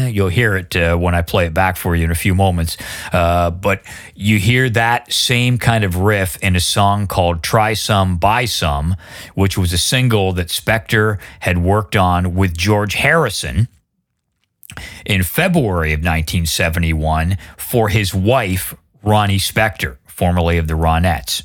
you'll 0.08 0.30
hear 0.30 0.56
it 0.56 0.76
uh, 0.76 0.96
when 0.96 1.16
I 1.16 1.22
play 1.22 1.46
it 1.46 1.54
back 1.54 1.76
for 1.76 1.96
you 1.96 2.06
in 2.06 2.12
a 2.12 2.16
few 2.16 2.34
moments. 2.34 2.78
Uh, 3.12 3.52
but 3.52 3.82
you 4.16 4.40
hear 4.40 4.70
that 4.70 5.12
same 5.12 5.58
kind 5.58 5.84
of 5.84 5.98
riff 5.98 6.38
in 6.38 6.56
a 6.56 6.62
song 6.62 7.08
called 7.08 7.44
Try 7.44 7.74
Some, 7.74 8.18
Buy 8.18 8.46
Some, 8.46 8.96
which 9.36 9.58
was 9.58 9.74
a 9.74 9.78
single 9.78 10.32
that 10.34 10.48
Spector 10.48 11.20
had 11.42 11.58
worked 11.58 11.96
on 11.96 12.36
with 12.36 12.58
George 12.58 12.96
Harrison 12.96 13.68
in 15.06 15.24
February 15.24 15.94
of 15.94 16.00
1971 16.00 17.38
for 17.58 17.90
his 17.90 18.14
wife, 18.14 18.76
Ronnie 19.04 19.38
Spector, 19.38 19.98
formerly 20.06 20.58
of 20.58 20.68
the 20.68 20.74
Ronettes. 20.74 21.44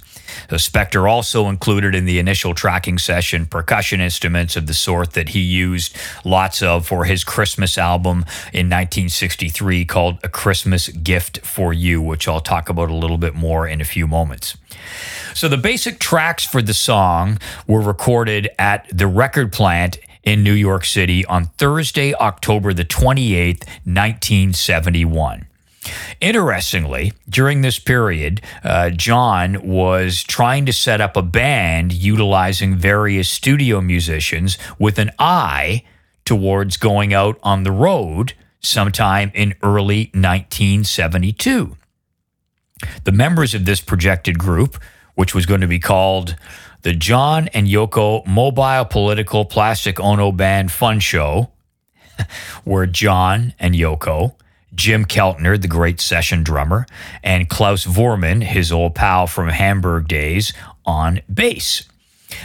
So 0.50 0.56
Spector 0.56 1.08
also 1.08 1.48
included 1.48 1.94
in 1.94 2.06
the 2.06 2.18
initial 2.18 2.54
tracking 2.54 2.98
session 2.98 3.46
percussion 3.46 4.00
instruments 4.00 4.56
of 4.56 4.66
the 4.66 4.74
sort 4.74 5.12
that 5.12 5.30
he 5.30 5.40
used 5.40 5.96
lots 6.24 6.62
of 6.62 6.86
for 6.86 7.04
his 7.04 7.24
Christmas 7.24 7.78
album 7.78 8.18
in 8.52 8.68
1963 8.68 9.84
called 9.84 10.18
A 10.24 10.28
Christmas 10.28 10.88
Gift 10.88 11.40
for 11.46 11.72
You, 11.72 12.02
which 12.02 12.26
I'll 12.26 12.40
talk 12.40 12.68
about 12.68 12.90
a 12.90 12.94
little 12.94 13.18
bit 13.18 13.34
more 13.34 13.66
in 13.66 13.80
a 13.80 13.84
few 13.84 14.06
moments. 14.06 14.56
So 15.34 15.48
the 15.48 15.56
basic 15.56 15.98
tracks 15.98 16.44
for 16.44 16.62
the 16.62 16.74
song 16.74 17.38
were 17.66 17.80
recorded 17.80 18.50
at 18.58 18.86
the 18.92 19.06
record 19.06 19.52
plant 19.52 19.98
in 20.22 20.42
New 20.42 20.52
York 20.52 20.84
City 20.84 21.24
on 21.26 21.46
Thursday, 21.58 22.14
October 22.14 22.72
the 22.72 22.84
28th, 22.84 23.66
1971. 23.84 25.46
Interestingly, 26.20 27.12
during 27.28 27.60
this 27.60 27.78
period, 27.78 28.40
uh, 28.62 28.90
John 28.90 29.66
was 29.66 30.22
trying 30.22 30.66
to 30.66 30.72
set 30.72 31.00
up 31.00 31.16
a 31.16 31.22
band 31.22 31.92
utilizing 31.92 32.76
various 32.76 33.28
studio 33.28 33.80
musicians 33.80 34.56
with 34.78 34.98
an 34.98 35.10
eye 35.18 35.82
towards 36.24 36.76
going 36.76 37.12
out 37.12 37.38
on 37.42 37.64
the 37.64 37.72
road 37.72 38.32
sometime 38.60 39.30
in 39.34 39.54
early 39.62 40.10
1972. 40.14 41.76
The 43.04 43.12
members 43.12 43.54
of 43.54 43.66
this 43.66 43.80
projected 43.80 44.38
group, 44.38 44.82
which 45.14 45.34
was 45.34 45.46
going 45.46 45.60
to 45.60 45.66
be 45.66 45.78
called 45.78 46.36
the 46.82 46.92
John 46.92 47.48
and 47.48 47.66
Yoko 47.66 48.26
Mobile 48.26 48.84
Political 48.84 49.46
Plastic 49.46 50.00
Ono 50.00 50.32
Band 50.32 50.70
Fun 50.70 51.00
Show, 51.00 51.50
were 52.64 52.86
John 52.86 53.54
and 53.58 53.74
Yoko, 53.74 54.34
Jim 54.74 55.04
Keltner, 55.04 55.60
the 55.60 55.68
great 55.68 56.00
session 56.00 56.42
drummer, 56.42 56.86
and 57.22 57.48
Klaus 57.48 57.84
Voormann, 57.84 58.42
his 58.42 58.72
old 58.72 58.94
pal 58.94 59.26
from 59.26 59.48
Hamburg 59.48 60.08
days, 60.08 60.52
on 60.84 61.20
bass. 61.32 61.84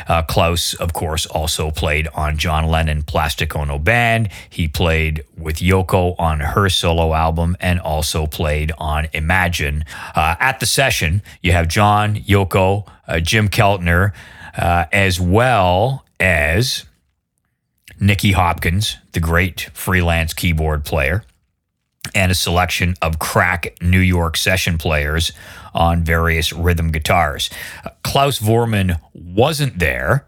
Uh, 0.07 0.21
Klaus, 0.21 0.73
of 0.75 0.93
course, 0.93 1.25
also 1.25 1.71
played 1.71 2.07
on 2.09 2.37
John 2.37 2.67
Lennon 2.67 3.03
Plastic 3.03 3.55
Ono 3.55 3.79
Band. 3.79 4.29
He 4.49 4.67
played 4.67 5.23
with 5.37 5.57
Yoko 5.57 6.15
on 6.19 6.39
her 6.41 6.69
solo 6.69 7.13
album 7.13 7.57
and 7.59 7.79
also 7.79 8.27
played 8.27 8.71
on 8.77 9.07
Imagine. 9.13 9.83
Uh, 10.15 10.35
at 10.39 10.59
the 10.59 10.65
session, 10.65 11.21
you 11.41 11.51
have 11.51 11.67
John, 11.67 12.15
Yoko, 12.15 12.87
uh, 13.07 13.19
Jim 13.19 13.49
Keltner, 13.49 14.11
uh, 14.57 14.85
as 14.91 15.19
well 15.19 16.05
as 16.19 16.85
Nicky 17.99 18.31
Hopkins, 18.31 18.97
the 19.13 19.19
great 19.19 19.69
freelance 19.73 20.33
keyboard 20.33 20.85
player, 20.85 21.23
and 22.15 22.31
a 22.31 22.35
selection 22.35 22.95
of 23.01 23.19
crack 23.19 23.77
New 23.81 23.99
York 23.99 24.37
session 24.37 24.77
players 24.77 25.31
on 25.73 26.03
various 26.03 26.51
rhythm 26.51 26.91
guitars. 26.91 27.49
Uh, 27.85 27.89
Klaus 28.03 28.39
Voormann 28.39 28.99
wasn't 29.13 29.79
there. 29.79 30.25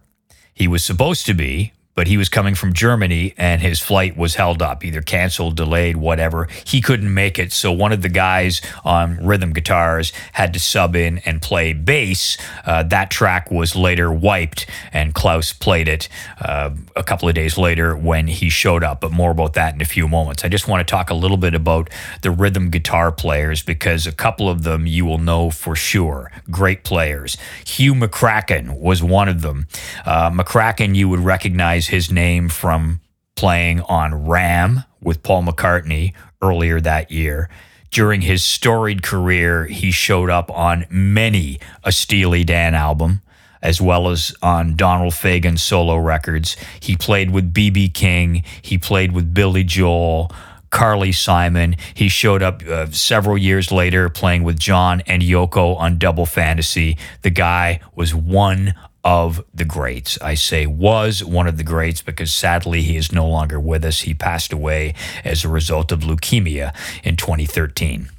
He 0.53 0.67
was 0.67 0.83
supposed 0.83 1.25
to 1.25 1.33
be, 1.33 1.73
but 2.01 2.07
he 2.07 2.17
was 2.17 2.29
coming 2.29 2.55
from 2.55 2.73
Germany 2.73 3.35
and 3.37 3.61
his 3.61 3.79
flight 3.79 4.17
was 4.17 4.33
held 4.33 4.59
up, 4.59 4.83
either 4.83 5.03
canceled, 5.03 5.55
delayed, 5.55 5.95
whatever. 5.95 6.47
He 6.65 6.81
couldn't 6.81 7.13
make 7.13 7.37
it. 7.37 7.53
So 7.53 7.71
one 7.71 7.91
of 7.91 8.01
the 8.01 8.09
guys 8.09 8.59
on 8.83 9.23
rhythm 9.23 9.53
guitars 9.53 10.11
had 10.31 10.51
to 10.53 10.59
sub 10.59 10.95
in 10.95 11.19
and 11.25 11.43
play 11.43 11.73
bass. 11.73 12.39
Uh, 12.65 12.81
that 12.81 13.11
track 13.11 13.51
was 13.51 13.75
later 13.75 14.11
wiped, 14.11 14.65
and 14.91 15.13
Klaus 15.13 15.53
played 15.53 15.87
it 15.87 16.09
uh, 16.43 16.71
a 16.95 17.03
couple 17.03 17.29
of 17.29 17.35
days 17.35 17.55
later 17.55 17.95
when 17.95 18.25
he 18.25 18.49
showed 18.49 18.83
up. 18.83 18.99
But 18.99 19.11
more 19.11 19.29
about 19.29 19.53
that 19.53 19.75
in 19.75 19.81
a 19.81 19.85
few 19.85 20.07
moments. 20.07 20.43
I 20.43 20.47
just 20.47 20.67
want 20.67 20.79
to 20.87 20.91
talk 20.91 21.11
a 21.11 21.13
little 21.13 21.37
bit 21.37 21.53
about 21.53 21.91
the 22.23 22.31
rhythm 22.31 22.71
guitar 22.71 23.11
players 23.11 23.61
because 23.61 24.07
a 24.07 24.11
couple 24.11 24.49
of 24.49 24.63
them 24.63 24.87
you 24.87 25.05
will 25.05 25.19
know 25.19 25.51
for 25.51 25.75
sure. 25.75 26.31
Great 26.49 26.83
players. 26.83 27.37
Hugh 27.63 27.93
McCracken 27.93 28.79
was 28.79 29.03
one 29.03 29.29
of 29.29 29.43
them. 29.43 29.67
Uh, 30.03 30.31
McCracken, 30.31 30.95
you 30.95 31.07
would 31.07 31.19
recognize 31.19 31.90
his 31.91 32.09
name 32.09 32.47
from 32.47 33.01
playing 33.35 33.81
on 33.81 34.25
Ram 34.25 34.85
with 35.01 35.23
Paul 35.23 35.43
McCartney 35.43 36.13
earlier 36.41 36.79
that 36.79 37.11
year. 37.11 37.49
During 37.91 38.21
his 38.21 38.45
storied 38.45 39.03
career, 39.03 39.65
he 39.65 39.91
showed 39.91 40.29
up 40.29 40.49
on 40.49 40.85
many 40.89 41.59
a 41.83 41.91
Steely 41.91 42.45
Dan 42.45 42.75
album, 42.75 43.21
as 43.61 43.81
well 43.81 44.07
as 44.07 44.33
on 44.41 44.77
Donald 44.77 45.11
Fagen 45.11 45.59
solo 45.59 45.97
records. 45.97 46.55
He 46.79 46.95
played 46.95 47.31
with 47.31 47.53
B.B. 47.53 47.89
King, 47.89 48.43
he 48.61 48.77
played 48.77 49.11
with 49.11 49.33
Billy 49.33 49.63
Joel. 49.63 50.31
Carly 50.69 51.11
Simon. 51.11 51.75
He 51.93 52.07
showed 52.07 52.41
up 52.41 52.63
uh, 52.65 52.89
several 52.91 53.37
years 53.37 53.73
later 53.73 54.07
playing 54.07 54.43
with 54.43 54.57
John 54.57 55.01
and 55.01 55.21
Yoko 55.21 55.75
on 55.75 55.97
Double 55.97 56.25
Fantasy. 56.25 56.97
The 57.23 57.29
guy 57.29 57.81
was 57.93 58.15
one 58.15 58.73
of 59.03 59.43
the 59.53 59.65
greats. 59.65 60.19
I 60.21 60.35
say 60.35 60.65
was 60.65 61.23
one 61.23 61.47
of 61.47 61.57
the 61.57 61.63
greats 61.63 62.01
because 62.01 62.33
sadly 62.33 62.81
he 62.81 62.97
is 62.97 63.11
no 63.11 63.27
longer 63.27 63.59
with 63.59 63.83
us. 63.83 64.01
He 64.01 64.13
passed 64.13 64.53
away 64.53 64.93
as 65.23 65.43
a 65.43 65.49
result 65.49 65.91
of 65.91 66.01
leukemia 66.01 66.75
in 67.03 67.15
2013. 67.15 68.09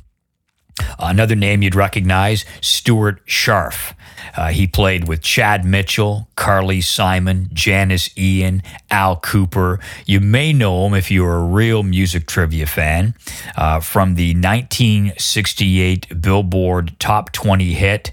Another 0.98 1.36
name 1.36 1.62
you'd 1.62 1.74
recognize, 1.74 2.44
Stuart 2.60 3.24
Scharf. 3.26 3.94
Uh, 4.34 4.48
he 4.48 4.66
played 4.66 5.06
with 5.06 5.20
Chad 5.20 5.64
Mitchell, 5.64 6.28
Carly 6.34 6.80
Simon, 6.80 7.50
Janis 7.52 8.16
Ian, 8.16 8.62
Al 8.90 9.20
Kooper. 9.20 9.82
You 10.06 10.20
may 10.20 10.52
know 10.52 10.86
him 10.86 10.94
if 10.94 11.10
you're 11.10 11.36
a 11.36 11.44
real 11.44 11.82
music 11.82 12.26
trivia 12.26 12.66
fan 12.66 13.14
uh, 13.56 13.80
from 13.80 14.14
the 14.14 14.34
1968 14.34 16.22
Billboard 16.22 16.98
Top 16.98 17.32
20 17.32 17.74
hit, 17.74 18.12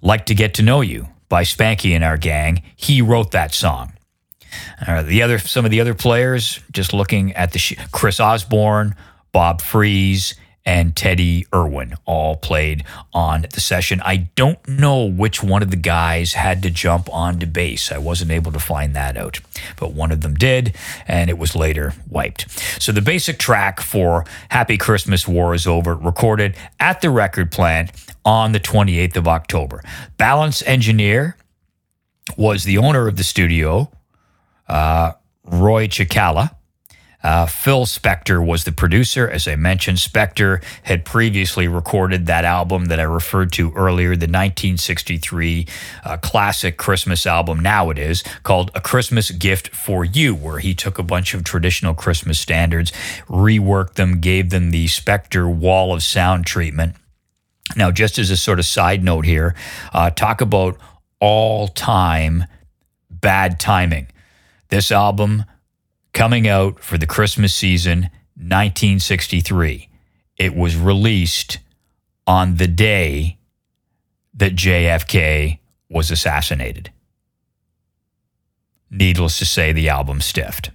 Like 0.00 0.24
to 0.26 0.34
Get 0.34 0.54
to 0.54 0.62
Know 0.62 0.80
You 0.80 1.08
by 1.30 1.44
Spanky 1.44 1.94
and 1.94 2.04
our 2.04 2.18
gang. 2.18 2.62
He 2.76 3.00
wrote 3.00 3.30
that 3.30 3.54
song. 3.54 3.94
Uh, 4.86 5.02
the 5.02 5.22
other, 5.22 5.38
some 5.38 5.64
of 5.64 5.70
the 5.70 5.80
other 5.80 5.94
players, 5.94 6.60
just 6.72 6.92
looking 6.92 7.32
at 7.32 7.52
the 7.52 7.58
sh- 7.58 7.76
Chris 7.92 8.20
Osborne, 8.20 8.94
Bob 9.32 9.62
Fries, 9.62 10.34
and 10.64 10.94
Teddy 10.94 11.46
Irwin 11.54 11.94
all 12.04 12.36
played 12.36 12.84
on 13.12 13.46
the 13.52 13.60
session. 13.60 14.00
I 14.04 14.28
don't 14.34 14.66
know 14.68 15.04
which 15.04 15.42
one 15.42 15.62
of 15.62 15.70
the 15.70 15.76
guys 15.76 16.34
had 16.34 16.62
to 16.62 16.70
jump 16.70 17.12
onto 17.12 17.46
bass. 17.46 17.90
I 17.90 17.98
wasn't 17.98 18.30
able 18.30 18.52
to 18.52 18.58
find 18.58 18.94
that 18.94 19.16
out, 19.16 19.40
but 19.78 19.92
one 19.92 20.12
of 20.12 20.20
them 20.20 20.34
did, 20.34 20.76
and 21.08 21.30
it 21.30 21.38
was 21.38 21.56
later 21.56 21.94
wiped. 22.08 22.50
So 22.80 22.92
the 22.92 23.02
basic 23.02 23.38
track 23.38 23.80
for 23.80 24.24
Happy 24.50 24.76
Christmas 24.76 25.26
War 25.26 25.54
is 25.54 25.66
Over, 25.66 25.94
recorded 25.94 26.56
at 26.78 27.00
the 27.00 27.10
record 27.10 27.50
plant 27.50 27.90
on 28.24 28.52
the 28.52 28.60
28th 28.60 29.16
of 29.16 29.26
October. 29.28 29.82
Balance 30.18 30.62
engineer 30.62 31.36
was 32.36 32.64
the 32.64 32.78
owner 32.78 33.08
of 33.08 33.16
the 33.16 33.24
studio, 33.24 33.90
uh, 34.68 35.12
Roy 35.44 35.88
Cicala. 35.88 36.54
Uh, 37.22 37.46
Phil 37.46 37.84
Spector 37.84 38.44
was 38.44 38.64
the 38.64 38.72
producer. 38.72 39.28
As 39.28 39.46
I 39.46 39.56
mentioned, 39.56 39.98
Spector 39.98 40.62
had 40.84 41.04
previously 41.04 41.68
recorded 41.68 42.26
that 42.26 42.44
album 42.44 42.86
that 42.86 42.98
I 42.98 43.04
referred 43.04 43.52
to 43.52 43.72
earlier, 43.72 44.10
the 44.10 44.26
1963 44.26 45.66
uh, 46.04 46.16
classic 46.18 46.76
Christmas 46.78 47.26
album, 47.26 47.60
now 47.60 47.90
it 47.90 47.98
is, 47.98 48.22
called 48.42 48.70
A 48.74 48.80
Christmas 48.80 49.30
Gift 49.30 49.74
for 49.74 50.04
You, 50.04 50.34
where 50.34 50.58
he 50.58 50.74
took 50.74 50.98
a 50.98 51.02
bunch 51.02 51.34
of 51.34 51.44
traditional 51.44 51.94
Christmas 51.94 52.38
standards, 52.38 52.90
reworked 53.28 53.94
them, 53.94 54.20
gave 54.20 54.50
them 54.50 54.70
the 54.70 54.86
Spector 54.86 55.52
wall 55.52 55.92
of 55.92 56.02
sound 56.02 56.46
treatment. 56.46 56.96
Now, 57.76 57.90
just 57.90 58.18
as 58.18 58.30
a 58.30 58.36
sort 58.36 58.58
of 58.58 58.64
side 58.64 59.04
note 59.04 59.24
here, 59.26 59.54
uh, 59.92 60.10
talk 60.10 60.40
about 60.40 60.76
all 61.20 61.68
time 61.68 62.46
bad 63.10 63.60
timing. 63.60 64.08
This 64.68 64.90
album 64.90 65.44
coming 66.12 66.48
out 66.48 66.80
for 66.80 66.98
the 66.98 67.06
Christmas 67.06 67.54
season 67.54 68.10
1963. 68.34 69.88
It 70.36 70.54
was 70.54 70.76
released 70.76 71.58
on 72.26 72.56
the 72.56 72.66
day 72.66 73.38
that 74.34 74.54
JFK 74.54 75.58
was 75.88 76.10
assassinated. 76.10 76.90
Needless 78.90 79.38
to 79.38 79.44
say, 79.44 79.72
the 79.72 79.88
album 79.88 80.20
stiffed. 80.20 80.70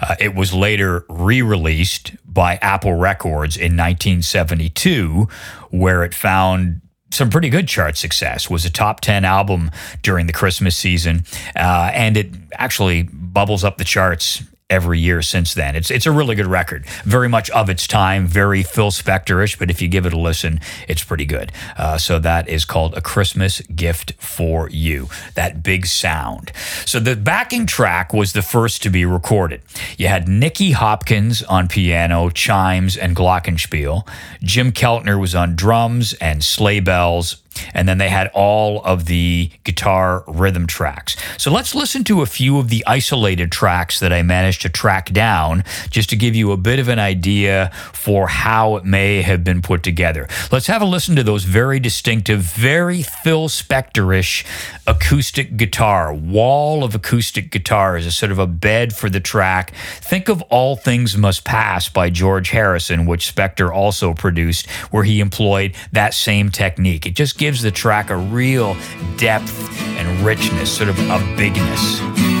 Uh, 0.00 0.16
it 0.18 0.34
was 0.34 0.52
later 0.52 1.04
re 1.08 1.40
released 1.40 2.12
by 2.24 2.56
Apple 2.56 2.94
Records 2.94 3.56
in 3.56 3.76
1972, 3.76 5.28
where 5.70 6.02
it 6.02 6.14
found 6.14 6.80
some 7.14 7.30
pretty 7.30 7.48
good 7.48 7.68
chart 7.68 7.96
success 7.96 8.50
was 8.50 8.64
a 8.64 8.70
top 8.70 9.00
10 9.00 9.24
album 9.24 9.70
during 10.02 10.26
the 10.26 10.32
christmas 10.32 10.76
season 10.76 11.22
uh, 11.54 11.90
and 11.94 12.16
it 12.16 12.28
actually 12.54 13.08
bubbles 13.34 13.64
up 13.64 13.76
the 13.76 13.84
charts 13.84 14.42
every 14.70 14.98
year 14.98 15.20
since 15.22 15.54
then. 15.54 15.76
It's 15.76 15.90
it's 15.90 16.06
a 16.06 16.10
really 16.10 16.34
good 16.34 16.46
record, 16.46 16.86
very 17.04 17.28
much 17.28 17.50
of 17.50 17.68
its 17.68 17.86
time, 17.86 18.26
very 18.26 18.62
Phil 18.62 18.90
Spectorish, 18.90 19.58
but 19.58 19.70
if 19.70 19.82
you 19.82 19.88
give 19.88 20.06
it 20.06 20.12
a 20.12 20.18
listen, 20.18 20.60
it's 20.88 21.04
pretty 21.04 21.26
good. 21.26 21.52
Uh, 21.76 21.98
so 21.98 22.18
that 22.18 22.48
is 22.48 22.64
called 22.64 22.94
A 22.94 23.00
Christmas 23.00 23.60
Gift 23.60 24.14
for 24.18 24.68
You, 24.70 25.08
that 25.34 25.62
big 25.62 25.86
sound. 25.86 26.50
So 26.86 26.98
the 26.98 27.14
backing 27.14 27.66
track 27.66 28.12
was 28.12 28.32
the 28.32 28.42
first 28.42 28.82
to 28.82 28.90
be 28.90 29.04
recorded. 29.04 29.62
You 29.98 30.08
had 30.08 30.28
Nicky 30.28 30.72
Hopkins 30.72 31.42
on 31.42 31.68
piano, 31.68 32.30
chimes, 32.30 32.96
and 32.96 33.14
glockenspiel. 33.14 34.08
Jim 34.42 34.72
Keltner 34.72 35.20
was 35.20 35.34
on 35.34 35.56
drums 35.56 36.14
and 36.14 36.42
sleigh 36.42 36.80
bells, 36.80 37.43
and 37.72 37.88
then 37.88 37.98
they 37.98 38.08
had 38.08 38.30
all 38.34 38.82
of 38.84 39.06
the 39.06 39.50
guitar 39.64 40.24
rhythm 40.26 40.66
tracks. 40.66 41.16
So 41.38 41.50
let's 41.50 41.74
listen 41.74 42.04
to 42.04 42.22
a 42.22 42.26
few 42.26 42.58
of 42.58 42.68
the 42.68 42.84
isolated 42.86 43.50
tracks 43.52 44.00
that 44.00 44.12
I 44.12 44.22
managed 44.22 44.62
to 44.62 44.68
track 44.68 45.10
down 45.12 45.64
just 45.90 46.10
to 46.10 46.16
give 46.16 46.34
you 46.34 46.52
a 46.52 46.56
bit 46.56 46.78
of 46.78 46.88
an 46.88 46.98
idea 46.98 47.70
for 47.92 48.28
how 48.28 48.76
it 48.76 48.84
may 48.84 49.22
have 49.22 49.44
been 49.44 49.62
put 49.62 49.82
together. 49.82 50.28
Let's 50.52 50.66
have 50.66 50.82
a 50.82 50.86
listen 50.86 51.16
to 51.16 51.22
those 51.22 51.44
very 51.44 51.80
distinctive, 51.80 52.40
very 52.40 53.02
Phil 53.02 53.48
Spectorish 53.48 54.44
acoustic 54.86 55.56
guitar, 55.56 56.12
wall 56.12 56.84
of 56.84 56.94
acoustic 56.94 57.50
guitars, 57.50 58.06
as 58.06 58.06
a 58.06 58.16
sort 58.16 58.32
of 58.32 58.38
a 58.38 58.46
bed 58.46 58.94
for 58.94 59.08
the 59.08 59.20
track. 59.20 59.72
Think 60.00 60.28
of 60.28 60.42
All 60.42 60.76
Things 60.76 61.16
Must 61.16 61.44
Pass 61.44 61.88
by 61.88 62.10
George 62.10 62.50
Harrison, 62.50 63.06
which 63.06 63.34
Spector 63.34 63.74
also 63.74 64.14
produced, 64.14 64.68
where 64.90 65.04
he 65.04 65.20
employed 65.20 65.74
that 65.92 66.14
same 66.14 66.50
technique. 66.50 67.06
It 67.06 67.14
just 67.14 67.38
gives 67.44 67.60
the 67.60 67.70
track 67.70 68.08
a 68.08 68.16
real 68.16 68.74
depth 69.18 69.70
and 69.98 70.24
richness, 70.24 70.74
sort 70.74 70.88
of 70.88 70.98
a 71.10 71.18
bigness. 71.36 72.33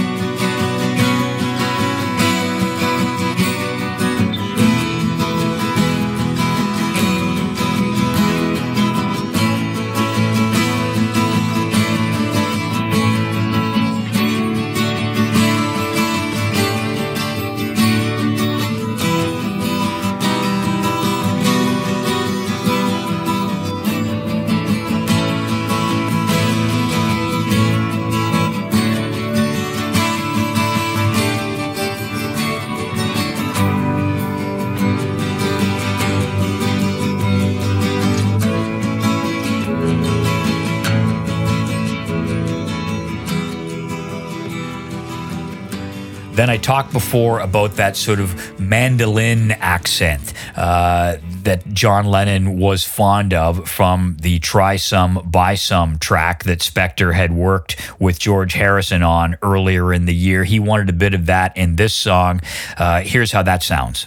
I 46.54 46.56
talked 46.56 46.92
before 46.92 47.40
about 47.40 47.72
that 47.78 47.96
sort 47.96 48.20
of 48.20 48.60
mandolin 48.60 49.50
accent 49.50 50.32
uh, 50.54 51.16
that 51.42 51.66
John 51.74 52.06
Lennon 52.06 52.60
was 52.60 52.84
fond 52.84 53.34
of 53.34 53.68
from 53.68 54.18
the 54.20 54.38
Try 54.38 54.76
Some, 54.76 55.20
Buy 55.28 55.56
Some 55.56 55.98
track 55.98 56.44
that 56.44 56.60
Spector 56.60 57.12
had 57.12 57.32
worked 57.32 57.74
with 57.98 58.20
George 58.20 58.52
Harrison 58.52 59.02
on 59.02 59.36
earlier 59.42 59.92
in 59.92 60.06
the 60.06 60.14
year. 60.14 60.44
He 60.44 60.60
wanted 60.60 60.88
a 60.88 60.92
bit 60.92 61.12
of 61.12 61.26
that 61.26 61.56
in 61.56 61.74
this 61.74 61.92
song. 61.92 62.40
Uh, 62.78 63.00
here's 63.00 63.32
how 63.32 63.42
that 63.42 63.64
sounds. 63.64 64.06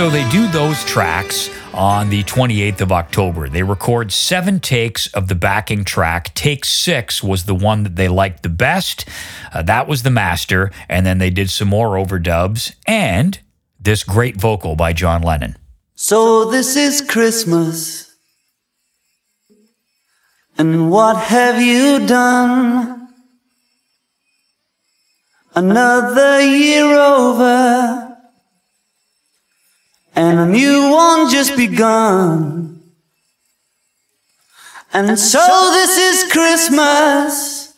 So 0.00 0.08
they 0.08 0.26
do 0.30 0.48
those 0.48 0.82
tracks 0.86 1.50
on 1.74 2.08
the 2.08 2.22
28th 2.22 2.80
of 2.80 2.90
October. 2.90 3.50
They 3.50 3.62
record 3.62 4.12
seven 4.12 4.58
takes 4.58 5.08
of 5.08 5.28
the 5.28 5.34
backing 5.34 5.84
track. 5.84 6.32
Take 6.32 6.64
six 6.64 7.22
was 7.22 7.44
the 7.44 7.54
one 7.54 7.82
that 7.82 7.96
they 7.96 8.08
liked 8.08 8.42
the 8.42 8.48
best. 8.48 9.06
Uh, 9.52 9.60
that 9.60 9.86
was 9.86 10.02
the 10.02 10.10
master. 10.10 10.72
And 10.88 11.04
then 11.04 11.18
they 11.18 11.28
did 11.28 11.50
some 11.50 11.68
more 11.68 11.96
overdubs 11.96 12.74
and 12.86 13.38
this 13.78 14.02
great 14.02 14.38
vocal 14.38 14.74
by 14.74 14.94
John 14.94 15.20
Lennon. 15.20 15.58
So 15.96 16.46
this 16.50 16.76
is 16.76 17.02
Christmas. 17.02 18.10
And 20.56 20.90
what 20.90 21.18
have 21.18 21.60
you 21.60 22.06
done? 22.06 23.10
Another 25.54 26.40
year 26.40 26.86
over. 26.86 28.09
And 30.14 30.38
a 30.38 30.46
new 30.46 30.90
one 30.90 31.30
just 31.30 31.56
begun. 31.56 32.82
And 34.92 35.18
so 35.18 35.70
this 35.72 35.96
is 35.98 36.32
Christmas. 36.32 37.74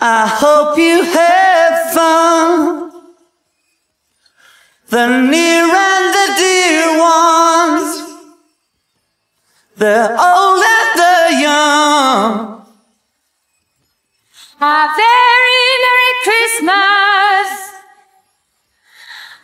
I 0.00 0.28
hope 0.28 0.78
you 0.78 1.02
have 1.02 1.92
fun. 1.92 2.92
The 4.90 5.06
near 5.22 5.64
and 5.64 6.14
the 6.14 6.28
dear 6.38 6.98
ones. 6.98 7.90
The 9.76 10.10
old 10.10 10.64
and 10.64 10.90
the 11.00 11.42
young. 11.42 12.66
A 14.60 14.88
very 14.96 15.68
Merry 15.82 16.12
Christmas 16.24 16.97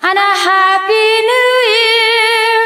and 0.07 0.19
a 0.19 0.33
Happy 0.49 1.09
New 1.31 1.53
Year. 1.73 2.59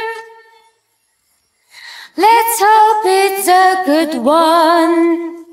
Let's 2.17 2.57
hope 2.67 3.05
it's 3.07 3.49
a 3.49 3.83
good 3.87 4.15
one 4.25 5.45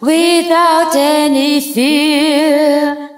without 0.00 0.94
any 0.94 1.60
fear. 1.72 3.15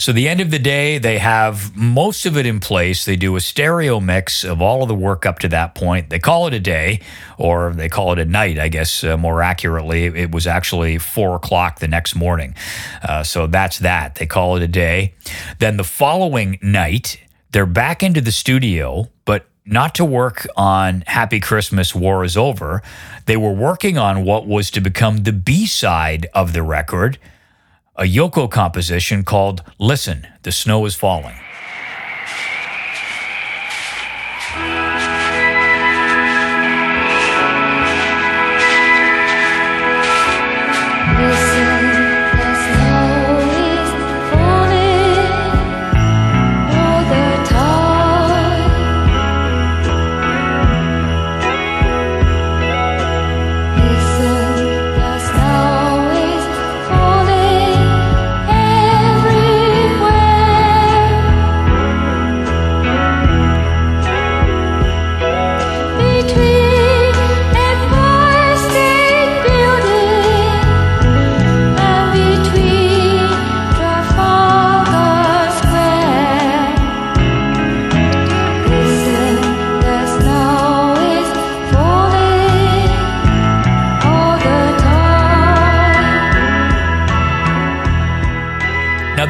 So, 0.00 0.12
the 0.12 0.30
end 0.30 0.40
of 0.40 0.50
the 0.50 0.58
day, 0.58 0.96
they 0.96 1.18
have 1.18 1.76
most 1.76 2.24
of 2.24 2.34
it 2.38 2.46
in 2.46 2.58
place. 2.58 3.04
They 3.04 3.16
do 3.16 3.36
a 3.36 3.40
stereo 3.40 4.00
mix 4.00 4.44
of 4.44 4.62
all 4.62 4.80
of 4.80 4.88
the 4.88 4.94
work 4.94 5.26
up 5.26 5.38
to 5.40 5.48
that 5.48 5.74
point. 5.74 6.08
They 6.08 6.18
call 6.18 6.46
it 6.46 6.54
a 6.54 6.58
day, 6.58 7.00
or 7.36 7.74
they 7.74 7.90
call 7.90 8.10
it 8.12 8.18
a 8.18 8.24
night, 8.24 8.58
I 8.58 8.68
guess, 8.68 9.04
uh, 9.04 9.18
more 9.18 9.42
accurately. 9.42 10.06
It 10.06 10.32
was 10.32 10.46
actually 10.46 10.96
four 10.96 11.36
o'clock 11.36 11.80
the 11.80 11.86
next 11.86 12.14
morning. 12.14 12.54
Uh, 13.02 13.22
so, 13.22 13.46
that's 13.46 13.78
that. 13.80 14.14
They 14.14 14.24
call 14.24 14.56
it 14.56 14.62
a 14.62 14.68
day. 14.68 15.12
Then 15.58 15.76
the 15.76 15.84
following 15.84 16.58
night, 16.62 17.20
they're 17.52 17.66
back 17.66 18.02
into 18.02 18.22
the 18.22 18.32
studio, 18.32 19.10
but 19.26 19.50
not 19.66 19.94
to 19.96 20.04
work 20.06 20.46
on 20.56 21.04
Happy 21.08 21.40
Christmas, 21.40 21.94
War 21.94 22.24
is 22.24 22.38
Over. 22.38 22.82
They 23.26 23.36
were 23.36 23.52
working 23.52 23.98
on 23.98 24.24
what 24.24 24.46
was 24.46 24.70
to 24.70 24.80
become 24.80 25.24
the 25.24 25.32
B 25.34 25.66
side 25.66 26.26
of 26.32 26.54
the 26.54 26.62
record 26.62 27.18
a 28.00 28.04
Yoko 28.04 28.50
composition 28.50 29.22
called 29.22 29.62
Listen, 29.78 30.26
the 30.42 30.50
Snow 30.50 30.86
is 30.86 30.94
Falling. 30.94 31.36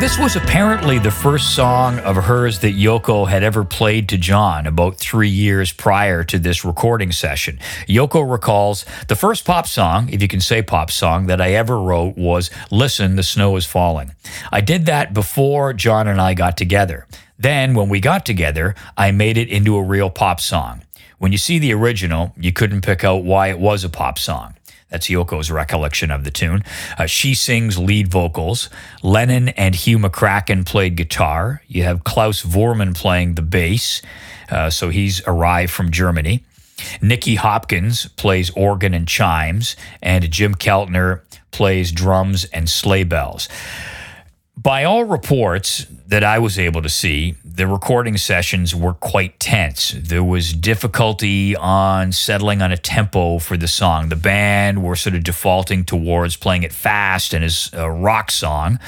This 0.00 0.18
was 0.18 0.34
apparently 0.34 0.98
the 0.98 1.10
first 1.10 1.54
song 1.54 1.98
of 1.98 2.16
hers 2.16 2.60
that 2.60 2.74
Yoko 2.74 3.28
had 3.28 3.42
ever 3.42 3.66
played 3.66 4.08
to 4.08 4.16
John 4.16 4.66
about 4.66 4.96
three 4.96 5.28
years 5.28 5.74
prior 5.74 6.24
to 6.24 6.38
this 6.38 6.64
recording 6.64 7.12
session. 7.12 7.58
Yoko 7.86 8.28
recalls 8.28 8.86
the 9.08 9.14
first 9.14 9.44
pop 9.44 9.66
song, 9.66 10.08
if 10.08 10.22
you 10.22 10.28
can 10.28 10.40
say 10.40 10.62
pop 10.62 10.90
song, 10.90 11.26
that 11.26 11.38
I 11.38 11.52
ever 11.52 11.78
wrote 11.78 12.16
was 12.16 12.50
Listen, 12.70 13.16
the 13.16 13.22
Snow 13.22 13.56
is 13.56 13.66
Falling. 13.66 14.12
I 14.50 14.62
did 14.62 14.86
that 14.86 15.12
before 15.12 15.74
John 15.74 16.08
and 16.08 16.18
I 16.18 16.32
got 16.32 16.56
together. 16.56 17.06
Then, 17.38 17.74
when 17.74 17.90
we 17.90 18.00
got 18.00 18.24
together, 18.24 18.74
I 18.96 19.10
made 19.10 19.36
it 19.36 19.50
into 19.50 19.76
a 19.76 19.82
real 19.82 20.08
pop 20.08 20.40
song. 20.40 20.82
When 21.18 21.30
you 21.30 21.38
see 21.38 21.58
the 21.58 21.74
original, 21.74 22.32
you 22.38 22.54
couldn't 22.54 22.80
pick 22.80 23.04
out 23.04 23.24
why 23.24 23.48
it 23.48 23.58
was 23.58 23.84
a 23.84 23.90
pop 23.90 24.18
song. 24.18 24.54
That's 24.90 25.08
Yoko's 25.08 25.50
recollection 25.50 26.10
of 26.10 26.24
the 26.24 26.30
tune. 26.30 26.64
Uh, 26.98 27.06
she 27.06 27.34
sings 27.34 27.78
lead 27.78 28.08
vocals. 28.08 28.68
Lennon 29.02 29.50
and 29.50 29.74
Hugh 29.74 29.98
McCracken 29.98 30.66
played 30.66 30.96
guitar. 30.96 31.62
You 31.66 31.84
have 31.84 32.04
Klaus 32.04 32.42
Voormann 32.42 32.94
playing 32.94 33.34
the 33.34 33.42
bass. 33.42 34.02
Uh, 34.50 34.68
so 34.68 34.88
he's 34.88 35.22
arrived 35.26 35.72
from 35.72 35.90
Germany. 35.90 36.44
Nicky 37.00 37.36
Hopkins 37.36 38.06
plays 38.16 38.50
organ 38.50 38.94
and 38.94 39.06
chimes, 39.06 39.76
and 40.02 40.30
Jim 40.30 40.54
Keltner 40.54 41.20
plays 41.50 41.92
drums 41.92 42.44
and 42.46 42.68
sleigh 42.68 43.04
bells. 43.04 43.48
By 44.56 44.84
all 44.84 45.04
reports 45.04 45.86
that 46.10 46.24
I 46.24 46.40
was 46.40 46.58
able 46.58 46.82
to 46.82 46.88
see, 46.88 47.36
the 47.44 47.68
recording 47.68 48.16
sessions 48.16 48.74
were 48.74 48.94
quite 48.94 49.38
tense. 49.38 49.92
There 49.96 50.24
was 50.24 50.52
difficulty 50.52 51.54
on 51.54 52.10
settling 52.10 52.60
on 52.62 52.72
a 52.72 52.76
tempo 52.76 53.38
for 53.38 53.56
the 53.56 53.68
song. 53.68 54.08
The 54.08 54.16
band 54.16 54.82
were 54.82 54.96
sort 54.96 55.14
of 55.14 55.22
defaulting 55.22 55.84
towards 55.84 56.36
playing 56.36 56.64
it 56.64 56.72
fast 56.72 57.32
and 57.32 57.44
as 57.44 57.70
a 57.74 57.88
rock 57.88 58.32
song, 58.32 58.80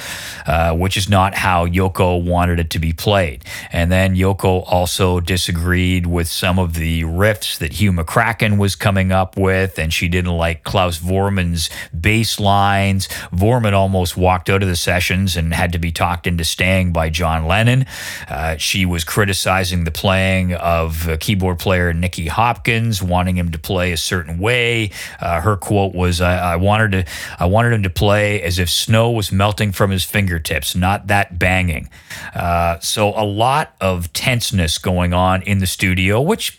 uh, 0.45 0.75
which 0.75 0.97
is 0.97 1.07
not 1.07 1.33
how 1.33 1.65
Yoko 1.65 2.21
wanted 2.21 2.59
it 2.59 2.69
to 2.71 2.79
be 2.79 2.91
played. 2.91 3.45
And 3.71 3.89
then 3.89 4.17
Yoko 4.17 4.65
also 4.67 5.21
disagreed 5.21 6.05
with 6.05 6.27
some 6.27 6.59
of 6.59 6.73
the 6.73 7.03
riffs 7.03 7.57
that 7.59 7.73
Hugh 7.73 7.93
McCracken 7.93 8.57
was 8.57 8.75
coming 8.75 9.13
up 9.13 9.37
with, 9.37 9.79
and 9.79 9.93
she 9.93 10.09
didn't 10.09 10.35
like 10.35 10.65
Klaus 10.65 10.97
Voormann's 10.97 11.69
bass 11.97 12.37
lines. 12.37 13.07
Voormann 13.31 13.71
almost 13.71 14.17
walked 14.17 14.49
out 14.49 14.61
of 14.61 14.67
the 14.67 14.75
sessions 14.75 15.37
and 15.37 15.53
had 15.53 15.71
to 15.71 15.79
be 15.79 15.93
talked 15.93 16.27
into 16.27 16.43
staying 16.43 16.91
by 16.91 17.12
John 17.13 17.45
Lennon. 17.45 17.85
Uh, 18.27 18.57
she 18.57 18.85
was 18.85 19.03
criticizing 19.03 19.83
the 19.83 19.91
playing 19.91 20.53
of 20.53 21.07
uh, 21.07 21.17
keyboard 21.17 21.59
player 21.59 21.93
Nicky 21.93 22.27
Hopkins, 22.27 23.01
wanting 23.01 23.37
him 23.37 23.51
to 23.51 23.59
play 23.59 23.91
a 23.91 23.97
certain 23.97 24.39
way. 24.39 24.91
Uh, 25.21 25.41
her 25.41 25.55
quote 25.55 25.93
was, 25.93 26.19
I, 26.19 26.53
"I 26.53 26.55
wanted 26.57 26.91
to, 26.91 27.11
I 27.39 27.45
wanted 27.45 27.73
him 27.73 27.83
to 27.83 27.89
play 27.89 28.41
as 28.41 28.59
if 28.59 28.69
snow 28.69 29.11
was 29.11 29.31
melting 29.31 29.71
from 29.71 29.91
his 29.91 30.03
fingertips, 30.03 30.75
not 30.75 31.07
that 31.07 31.39
banging." 31.39 31.89
Uh, 32.35 32.79
so 32.79 33.09
a 33.15 33.25
lot 33.25 33.75
of 33.79 34.11
tenseness 34.13 34.77
going 34.77 35.13
on 35.13 35.41
in 35.43 35.59
the 35.59 35.67
studio, 35.67 36.21
which, 36.21 36.57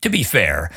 to 0.00 0.08
be 0.08 0.22
fair, 0.22 0.70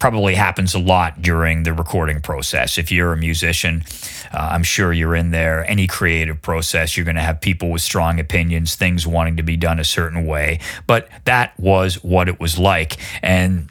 probably 0.00 0.34
happens 0.34 0.74
a 0.74 0.78
lot 0.78 1.22
during 1.22 1.62
the 1.62 1.72
recording 1.72 2.20
process. 2.20 2.78
If 2.78 2.90
you're 2.90 3.12
a 3.12 3.16
musician, 3.16 3.84
uh, 4.32 4.48
I'm 4.52 4.62
sure 4.62 4.92
you're 4.92 5.14
in 5.14 5.30
there. 5.30 5.64
Any 5.70 5.86
creative 5.86 6.40
process, 6.42 6.96
you're 6.96 7.04
going 7.04 7.16
to 7.16 7.22
have 7.22 7.40
people 7.40 7.70
with 7.70 7.82
strong 7.82 8.18
opinions, 8.18 8.74
things 8.74 9.06
wanting 9.06 9.36
to 9.36 9.42
be 9.42 9.56
done 9.56 9.78
a 9.78 9.84
certain 9.84 10.26
way. 10.26 10.58
But 10.86 11.08
that 11.26 11.52
was 11.60 12.02
what 12.02 12.28
it 12.28 12.40
was 12.40 12.58
like. 12.58 12.96
And 13.22 13.68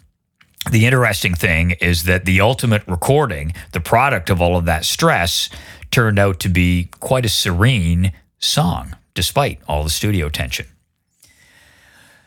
the 0.71 0.85
interesting 0.85 1.33
thing 1.33 1.71
is 1.81 2.03
that 2.03 2.25
the 2.25 2.41
ultimate 2.41 2.83
recording, 2.87 3.53
the 3.71 3.81
product 3.81 4.29
of 4.29 4.39
all 4.39 4.55
of 4.55 4.65
that 4.65 4.85
stress, 4.85 5.49
turned 5.89 6.19
out 6.19 6.39
to 6.41 6.49
be 6.49 6.89
quite 6.99 7.25
a 7.25 7.29
serene 7.29 8.13
song, 8.37 8.95
despite 9.15 9.59
all 9.67 9.83
the 9.83 9.89
studio 9.89 10.29
tension. 10.29 10.67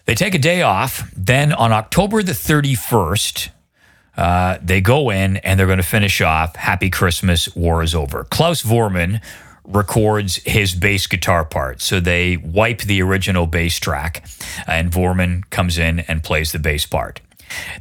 They 0.06 0.16
take 0.16 0.34
a 0.34 0.38
day 0.38 0.62
off. 0.62 1.08
Then 1.16 1.52
on 1.52 1.70
October 1.70 2.24
the 2.24 2.32
31st, 2.32 3.50
uh, 4.16 4.58
they 4.62 4.80
go 4.80 5.10
in 5.10 5.38
and 5.38 5.58
they're 5.58 5.66
going 5.66 5.78
to 5.78 5.82
finish 5.82 6.20
off 6.20 6.56
Happy 6.56 6.90
Christmas, 6.90 7.54
War 7.54 7.82
is 7.82 7.94
Over. 7.94 8.24
Klaus 8.24 8.62
Voormann 8.62 9.22
records 9.64 10.36
his 10.44 10.74
bass 10.74 11.06
guitar 11.06 11.44
part. 11.44 11.80
So 11.80 12.00
they 12.00 12.36
wipe 12.36 12.82
the 12.82 13.00
original 13.02 13.46
bass 13.46 13.78
track, 13.78 14.26
and 14.66 14.90
Voormann 14.90 15.48
comes 15.50 15.78
in 15.78 16.00
and 16.00 16.22
plays 16.22 16.52
the 16.52 16.58
bass 16.58 16.84
part. 16.84 17.20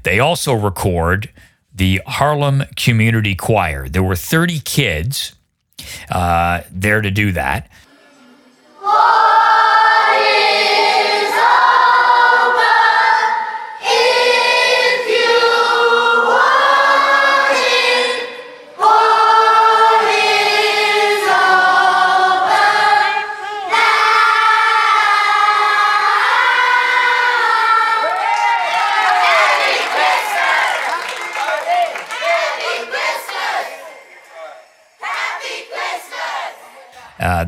They 0.03 0.19
also 0.19 0.53
record 0.53 1.29
the 1.73 2.01
Harlem 2.05 2.63
Community 2.75 3.35
Choir. 3.35 3.87
There 3.87 4.03
were 4.03 4.15
30 4.15 4.59
kids 4.59 5.33
uh, 6.09 6.61
there 6.71 7.01
to 7.01 7.11
do 7.11 7.31
that. 7.31 7.69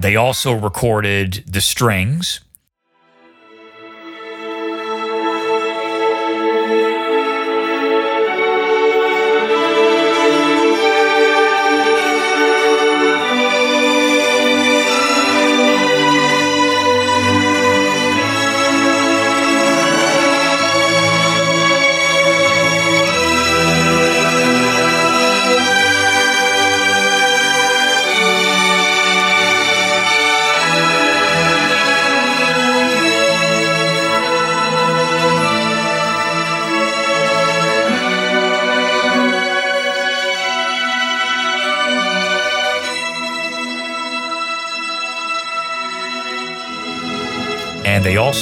They 0.03 0.17
also 0.17 0.51
recorded 0.51 1.45
the 1.47 1.61
strings. 1.61 2.41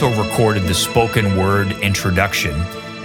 Also 0.02 0.24
recorded 0.24 0.64
the 0.64 0.74
spoken 0.74 1.38
word 1.38 1.74
introduction, 1.74 2.54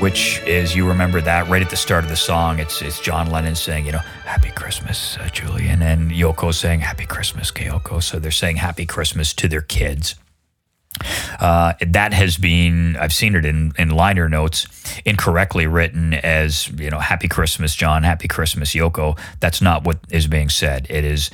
which 0.00 0.40
is, 0.46 0.74
you 0.74 0.88
remember 0.88 1.20
that 1.20 1.46
right 1.46 1.60
at 1.60 1.68
the 1.68 1.76
start 1.76 2.04
of 2.04 2.08
the 2.08 2.16
song. 2.16 2.58
It's, 2.58 2.80
it's 2.80 3.00
John 3.00 3.30
Lennon 3.30 3.54
saying, 3.54 3.84
you 3.84 3.92
know, 3.92 3.98
Happy 4.24 4.50
Christmas, 4.50 5.18
uh, 5.18 5.28
Julian, 5.28 5.82
and 5.82 6.10
Yoko 6.10 6.54
saying, 6.54 6.80
Happy 6.80 7.04
Christmas, 7.04 7.50
Kyoko. 7.50 8.02
So 8.02 8.18
they're 8.18 8.30
saying 8.30 8.56
Happy 8.56 8.86
Christmas 8.86 9.34
to 9.34 9.48
their 9.48 9.60
kids. 9.60 10.14
Uh, 11.38 11.74
that 11.86 12.14
has 12.14 12.38
been, 12.38 12.96
I've 12.96 13.12
seen 13.12 13.34
it 13.34 13.44
in, 13.44 13.72
in 13.78 13.90
liner 13.90 14.28
notes, 14.28 14.66
incorrectly 15.04 15.66
written 15.66 16.14
as, 16.14 16.68
you 16.68 16.88
know, 16.88 17.00
Happy 17.00 17.28
Christmas, 17.28 17.74
John, 17.74 18.04
Happy 18.04 18.28
Christmas, 18.28 18.74
Yoko. 18.74 19.18
That's 19.40 19.60
not 19.60 19.84
what 19.84 19.98
is 20.10 20.28
being 20.28 20.48
said. 20.48 20.86
It 20.88 21.04
is 21.04 21.30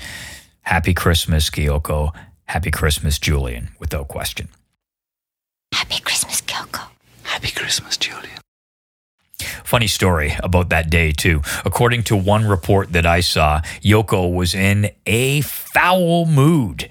Happy 0.63 0.93
Christmas, 0.93 1.51
Kyoko, 1.51 2.11
Happy 2.47 2.73
Christmas, 2.73 3.21
Julian, 3.21 3.69
without 3.79 4.09
question. 4.09 4.49
Happy 5.83 6.01
Christmas, 6.01 6.41
Kyoko. 6.43 6.91
Happy 7.24 7.51
Christmas, 7.51 7.97
Julian. 7.97 8.39
Funny 9.64 9.89
story 9.89 10.37
about 10.39 10.68
that 10.68 10.89
day, 10.91 11.11
too. 11.11 11.43
According 11.64 12.05
to 12.05 12.14
one 12.14 12.47
report 12.47 12.93
that 12.93 13.05
I 13.05 13.18
saw, 13.18 13.62
Yoko 13.83 14.33
was 14.33 14.55
in 14.55 14.93
a 15.07 15.41
foul 15.41 16.24
mood. 16.24 16.89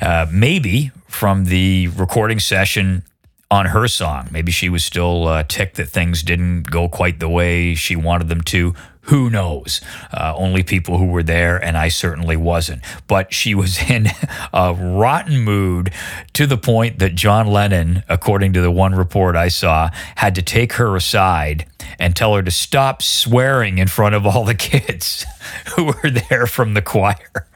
Uh, 0.00 0.26
maybe 0.28 0.90
from 1.06 1.44
the 1.44 1.86
recording 1.96 2.40
session 2.40 3.04
on 3.48 3.66
her 3.66 3.86
song. 3.86 4.28
Maybe 4.32 4.50
she 4.50 4.68
was 4.68 4.84
still 4.84 5.28
uh, 5.28 5.44
ticked 5.44 5.76
that 5.76 5.90
things 5.90 6.24
didn't 6.24 6.64
go 6.64 6.88
quite 6.88 7.20
the 7.20 7.28
way 7.28 7.76
she 7.76 7.94
wanted 7.94 8.28
them 8.28 8.40
to. 8.40 8.74
Who 9.06 9.30
knows? 9.30 9.80
Uh, 10.12 10.32
only 10.36 10.62
people 10.62 10.98
who 10.98 11.06
were 11.06 11.24
there, 11.24 11.62
and 11.62 11.76
I 11.76 11.88
certainly 11.88 12.36
wasn't. 12.36 12.82
But 13.08 13.34
she 13.34 13.54
was 13.54 13.78
in 13.90 14.08
a 14.52 14.74
rotten 14.74 15.40
mood 15.40 15.92
to 16.34 16.46
the 16.46 16.56
point 16.56 16.98
that 17.00 17.14
John 17.14 17.46
Lennon, 17.48 18.04
according 18.08 18.52
to 18.54 18.60
the 18.60 18.70
one 18.70 18.94
report 18.94 19.34
I 19.34 19.48
saw, 19.48 19.90
had 20.16 20.34
to 20.36 20.42
take 20.42 20.74
her 20.74 20.94
aside 20.94 21.66
and 21.98 22.14
tell 22.14 22.34
her 22.34 22.42
to 22.42 22.50
stop 22.50 23.02
swearing 23.02 23.78
in 23.78 23.88
front 23.88 24.14
of 24.14 24.26
all 24.26 24.44
the 24.44 24.54
kids 24.70 25.26
who 25.74 25.86
were 25.86 26.10
there 26.10 26.46
from 26.46 26.74
the 26.74 26.82
choir. 26.82 27.46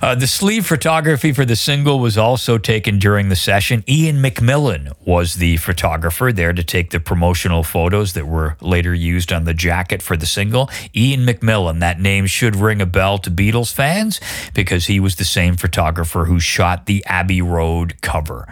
Uh, 0.00 0.14
the 0.14 0.26
sleeve 0.28 0.64
photography 0.64 1.32
for 1.32 1.44
the 1.44 1.56
single 1.56 1.98
was 1.98 2.16
also 2.16 2.56
taken 2.56 2.98
during 3.00 3.28
the 3.28 3.36
session. 3.36 3.82
Iain 3.88 4.20
Macmillan 4.20 4.92
was 5.04 5.34
the 5.34 5.56
photographer 5.56 6.32
there 6.32 6.52
to 6.52 6.62
take 6.62 6.90
the 6.90 7.00
promotional 7.00 7.64
photos 7.64 8.12
that 8.12 8.26
were 8.26 8.56
later 8.60 8.94
used 8.94 9.32
on 9.32 9.44
the 9.44 9.54
jacket 9.54 10.00
for 10.00 10.16
the 10.16 10.26
single. 10.26 10.70
Iain 10.96 11.24
Macmillan, 11.24 11.80
that 11.80 12.00
name 12.00 12.26
should 12.26 12.54
ring 12.54 12.80
a 12.80 12.86
bell 12.86 13.18
to 13.18 13.30
Beatles 13.30 13.72
fans 13.72 14.20
because 14.54 14.86
he 14.86 15.00
was 15.00 15.16
the 15.16 15.24
same 15.24 15.56
photographer 15.56 16.26
who 16.26 16.38
shot 16.38 16.86
the 16.86 17.04
Abbey 17.06 17.42
Road 17.42 18.00
cover. 18.00 18.46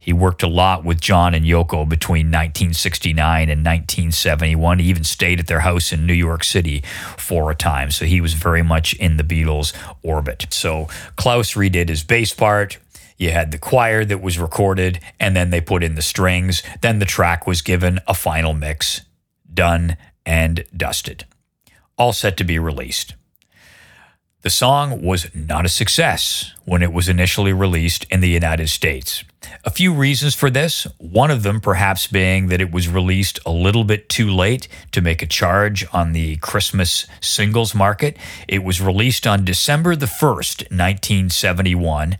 He 0.00 0.14
worked 0.14 0.42
a 0.42 0.48
lot 0.48 0.82
with 0.82 0.98
John 0.98 1.34
and 1.34 1.44
Yoko 1.44 1.86
between 1.86 2.28
1969 2.28 3.50
and 3.50 3.60
1971. 3.60 4.78
He 4.78 4.88
even 4.88 5.04
stayed 5.04 5.38
at 5.38 5.46
their 5.46 5.60
house 5.60 5.92
in 5.92 6.06
New 6.06 6.14
York 6.14 6.42
City 6.42 6.82
for 7.18 7.50
a 7.50 7.54
time. 7.54 7.90
So 7.90 8.06
he 8.06 8.22
was 8.22 8.32
very 8.32 8.62
much 8.62 8.94
in 8.94 9.18
the 9.18 9.22
Beatles' 9.22 9.74
orbit. 10.02 10.46
So 10.48 10.88
Klaus 11.16 11.52
redid 11.52 11.90
his 11.90 12.02
bass 12.02 12.32
part. 12.32 12.78
You 13.18 13.32
had 13.32 13.52
the 13.52 13.58
choir 13.58 14.06
that 14.06 14.22
was 14.22 14.38
recorded, 14.38 14.98
and 15.20 15.36
then 15.36 15.50
they 15.50 15.60
put 15.60 15.82
in 15.82 15.94
the 15.94 16.02
strings. 16.02 16.62
Then 16.80 16.98
the 16.98 17.04
track 17.04 17.46
was 17.46 17.60
given 17.60 18.00
a 18.06 18.14
final 18.14 18.54
mix, 18.54 19.02
done 19.52 19.98
and 20.24 20.64
dusted. 20.74 21.26
All 21.98 22.14
set 22.14 22.38
to 22.38 22.44
be 22.44 22.58
released. 22.58 23.14
The 24.42 24.48
song 24.48 25.02
was 25.02 25.26
not 25.34 25.66
a 25.66 25.68
success 25.68 26.54
when 26.64 26.82
it 26.82 26.94
was 26.94 27.10
initially 27.10 27.52
released 27.52 28.06
in 28.10 28.20
the 28.20 28.30
United 28.30 28.70
States. 28.70 29.22
A 29.66 29.70
few 29.70 29.92
reasons 29.92 30.34
for 30.34 30.48
this, 30.48 30.86
one 30.96 31.30
of 31.30 31.42
them 31.42 31.60
perhaps 31.60 32.06
being 32.06 32.46
that 32.46 32.58
it 32.58 32.72
was 32.72 32.88
released 32.88 33.38
a 33.44 33.50
little 33.50 33.84
bit 33.84 34.08
too 34.08 34.30
late 34.30 34.66
to 34.92 35.02
make 35.02 35.20
a 35.20 35.26
charge 35.26 35.86
on 35.92 36.12
the 36.14 36.36
Christmas 36.36 37.06
singles 37.20 37.74
market. 37.74 38.16
It 38.48 38.64
was 38.64 38.80
released 38.80 39.26
on 39.26 39.44
December 39.44 39.94
the 39.94 40.06
1st, 40.06 40.70
1971. 40.70 42.16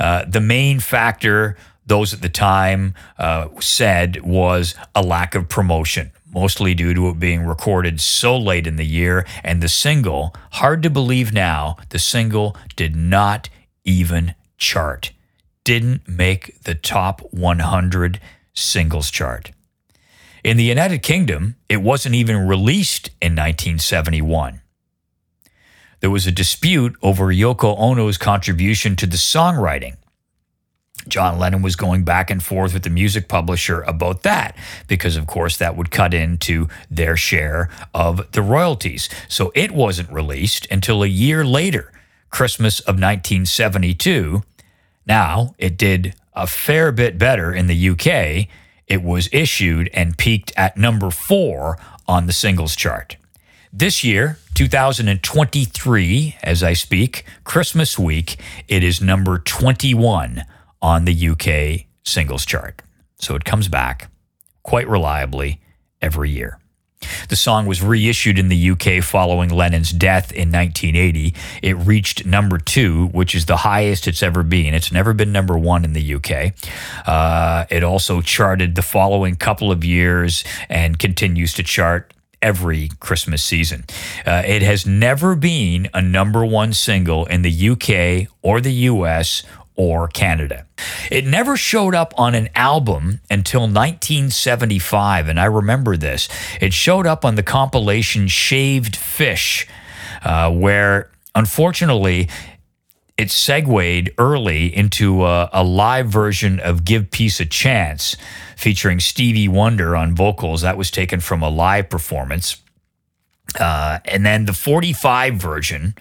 Uh, 0.00 0.24
the 0.26 0.40
main 0.40 0.80
factor, 0.80 1.56
those 1.86 2.12
at 2.12 2.22
the 2.22 2.28
time 2.28 2.94
uh, 3.18 3.46
said, 3.60 4.20
was 4.22 4.74
a 4.96 5.02
lack 5.02 5.36
of 5.36 5.48
promotion 5.48 6.10
mostly 6.32 6.74
due 6.74 6.94
to 6.94 7.08
it 7.08 7.18
being 7.18 7.44
recorded 7.44 8.00
so 8.00 8.36
late 8.36 8.66
in 8.66 8.76
the 8.76 8.86
year. 8.86 9.26
And 9.44 9.62
the 9.62 9.68
single, 9.68 10.34
hard 10.52 10.82
to 10.82 10.90
believe 10.90 11.32
now, 11.32 11.76
the 11.90 11.98
single 11.98 12.56
did 12.76 12.96
not 12.96 13.48
even 13.84 14.34
chart 14.58 15.12
didn't 15.64 16.08
make 16.08 16.60
the 16.62 16.74
top 16.74 17.20
100 17.32 18.20
singles 18.54 19.10
chart. 19.10 19.52
In 20.44 20.56
the 20.56 20.64
United 20.64 21.02
Kingdom, 21.02 21.56
it 21.68 21.82
wasn't 21.82 22.14
even 22.14 22.48
released 22.48 23.08
in 23.20 23.32
1971. 23.32 24.60
There 26.00 26.10
was 26.10 26.26
a 26.26 26.32
dispute 26.32 26.96
over 27.00 27.26
Yoko 27.26 27.78
Ono's 27.78 28.18
contribution 28.18 28.96
to 28.96 29.06
the 29.06 29.16
songwriting. 29.16 29.96
John 31.08 31.38
Lennon 31.38 31.62
was 31.62 31.76
going 31.76 32.04
back 32.04 32.30
and 32.30 32.42
forth 32.42 32.72
with 32.72 32.84
the 32.84 32.90
music 32.90 33.28
publisher 33.28 33.82
about 33.82 34.22
that 34.22 34.56
because, 34.88 35.16
of 35.16 35.26
course, 35.26 35.56
that 35.56 35.76
would 35.76 35.90
cut 35.90 36.14
into 36.14 36.68
their 36.90 37.16
share 37.16 37.68
of 37.94 38.30
the 38.32 38.42
royalties. 38.42 39.08
So 39.28 39.52
it 39.54 39.72
wasn't 39.72 40.12
released 40.12 40.66
until 40.70 41.02
a 41.02 41.08
year 41.08 41.44
later, 41.44 41.92
Christmas 42.30 42.80
of 42.80 42.94
1972. 42.94 44.42
Now, 45.06 45.54
it 45.58 45.76
did 45.76 46.14
a 46.34 46.46
fair 46.46 46.92
bit 46.92 47.18
better 47.18 47.52
in 47.52 47.66
the 47.66 47.88
UK. 47.90 48.48
It 48.86 49.02
was 49.02 49.28
issued 49.32 49.90
and 49.92 50.16
peaked 50.16 50.52
at 50.56 50.76
number 50.76 51.10
four 51.10 51.78
on 52.06 52.26
the 52.26 52.32
singles 52.32 52.76
chart. 52.76 53.16
This 53.72 54.04
year, 54.04 54.38
2023, 54.54 56.36
as 56.42 56.62
I 56.62 56.74
speak, 56.74 57.24
Christmas 57.42 57.98
week, 57.98 58.36
it 58.68 58.84
is 58.84 59.00
number 59.00 59.38
21 59.38 60.44
on 60.82 61.06
the 61.06 61.28
UK 61.28 61.86
singles 62.04 62.44
chart. 62.44 62.82
So 63.16 63.34
it 63.36 63.44
comes 63.44 63.68
back 63.68 64.10
quite 64.62 64.88
reliably 64.88 65.60
every 66.02 66.30
year. 66.30 66.58
The 67.28 67.36
song 67.36 67.66
was 67.66 67.82
reissued 67.82 68.38
in 68.38 68.48
the 68.48 68.70
UK 68.70 69.02
following 69.02 69.48
Lennon's 69.48 69.90
death 69.90 70.32
in 70.32 70.52
1980. 70.52 71.34
It 71.62 71.74
reached 71.74 72.26
number 72.26 72.58
two, 72.58 73.08
which 73.08 73.34
is 73.34 73.46
the 73.46 73.58
highest 73.58 74.06
it's 74.06 74.22
ever 74.22 74.42
been. 74.42 74.74
It's 74.74 74.92
never 74.92 75.12
been 75.12 75.32
number 75.32 75.58
one 75.58 75.84
in 75.84 75.94
the 75.94 76.14
UK. 76.14 76.54
Uh, 77.06 77.64
it 77.70 77.82
also 77.82 78.20
charted 78.20 78.74
the 78.74 78.82
following 78.82 79.36
couple 79.36 79.72
of 79.72 79.84
years 79.84 80.44
and 80.68 80.98
continues 80.98 81.52
to 81.54 81.62
chart 81.62 82.12
every 82.40 82.90
Christmas 83.00 83.42
season. 83.42 83.84
Uh, 84.26 84.42
it 84.44 84.62
has 84.62 84.84
never 84.84 85.36
been 85.36 85.88
a 85.94 86.02
number 86.02 86.44
one 86.44 86.72
single 86.72 87.24
in 87.26 87.42
the 87.42 87.70
UK 87.70 88.28
or 88.42 88.60
the 88.60 88.72
US 88.72 89.44
or 89.76 90.08
Canada. 90.08 90.66
It 91.10 91.26
never 91.26 91.56
showed 91.56 91.94
up 91.94 92.12
on 92.18 92.34
an 92.34 92.48
album 92.54 93.20
until 93.30 93.62
1975, 93.62 95.28
and 95.28 95.40
I 95.40 95.44
remember 95.46 95.96
this. 95.96 96.28
It 96.60 96.72
showed 96.72 97.06
up 97.06 97.24
on 97.24 97.36
the 97.36 97.42
compilation 97.42 98.28
Shaved 98.28 98.96
Fish, 98.96 99.66
uh, 100.22 100.50
where 100.52 101.10
unfortunately 101.34 102.28
it 103.16 103.30
segued 103.30 104.10
early 104.18 104.74
into 104.74 105.24
a, 105.24 105.48
a, 105.52 105.62
live 105.62 106.08
version 106.08 106.58
of 106.60 106.84
Give 106.84 107.10
Peace 107.10 107.40
a 107.40 107.46
Chance 107.46 108.16
featuring 108.56 109.00
Stevie 109.00 109.48
Wonder 109.48 109.94
on 109.94 110.14
vocals. 110.14 110.62
That 110.62 110.76
was 110.76 110.90
taken 110.90 111.20
from 111.20 111.42
a 111.42 111.50
live 111.50 111.90
performance. 111.90 112.56
Uh, 113.58 113.98
and 114.06 114.24
then 114.24 114.46
the 114.46 114.52
45 114.52 115.34
version 115.34 115.94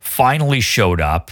finally 0.00 0.60
showed 0.60 1.00
up 1.00 1.30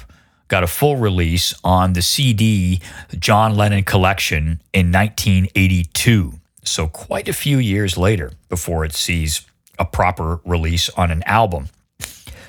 got 0.54 0.62
a 0.62 0.68
full 0.68 0.96
release 0.96 1.52
on 1.64 1.94
the 1.94 2.00
CD 2.00 2.80
John 3.18 3.56
Lennon 3.56 3.82
Collection 3.82 4.60
in 4.72 4.92
1982. 4.92 6.34
So, 6.62 6.86
quite 6.86 7.28
a 7.28 7.32
few 7.32 7.58
years 7.58 7.98
later 7.98 8.30
before 8.48 8.84
it 8.84 8.92
sees 8.92 9.44
a 9.80 9.84
proper 9.84 10.38
release 10.44 10.88
on 10.90 11.10
an 11.10 11.24
album. 11.24 11.70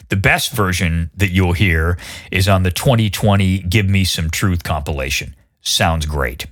The 0.10 0.18
best 0.18 0.52
version 0.52 1.10
that 1.18 1.32
you'll 1.32 1.54
hear 1.54 1.98
is 2.32 2.48
on 2.48 2.62
the 2.62 2.70
2020 2.70 3.64
Give 3.64 3.90
Me 3.90 4.04
Some 4.04 4.30
Truth 4.30 4.64
compilation. 4.64 5.36
Sounds 5.62 6.06
great. 6.06 6.46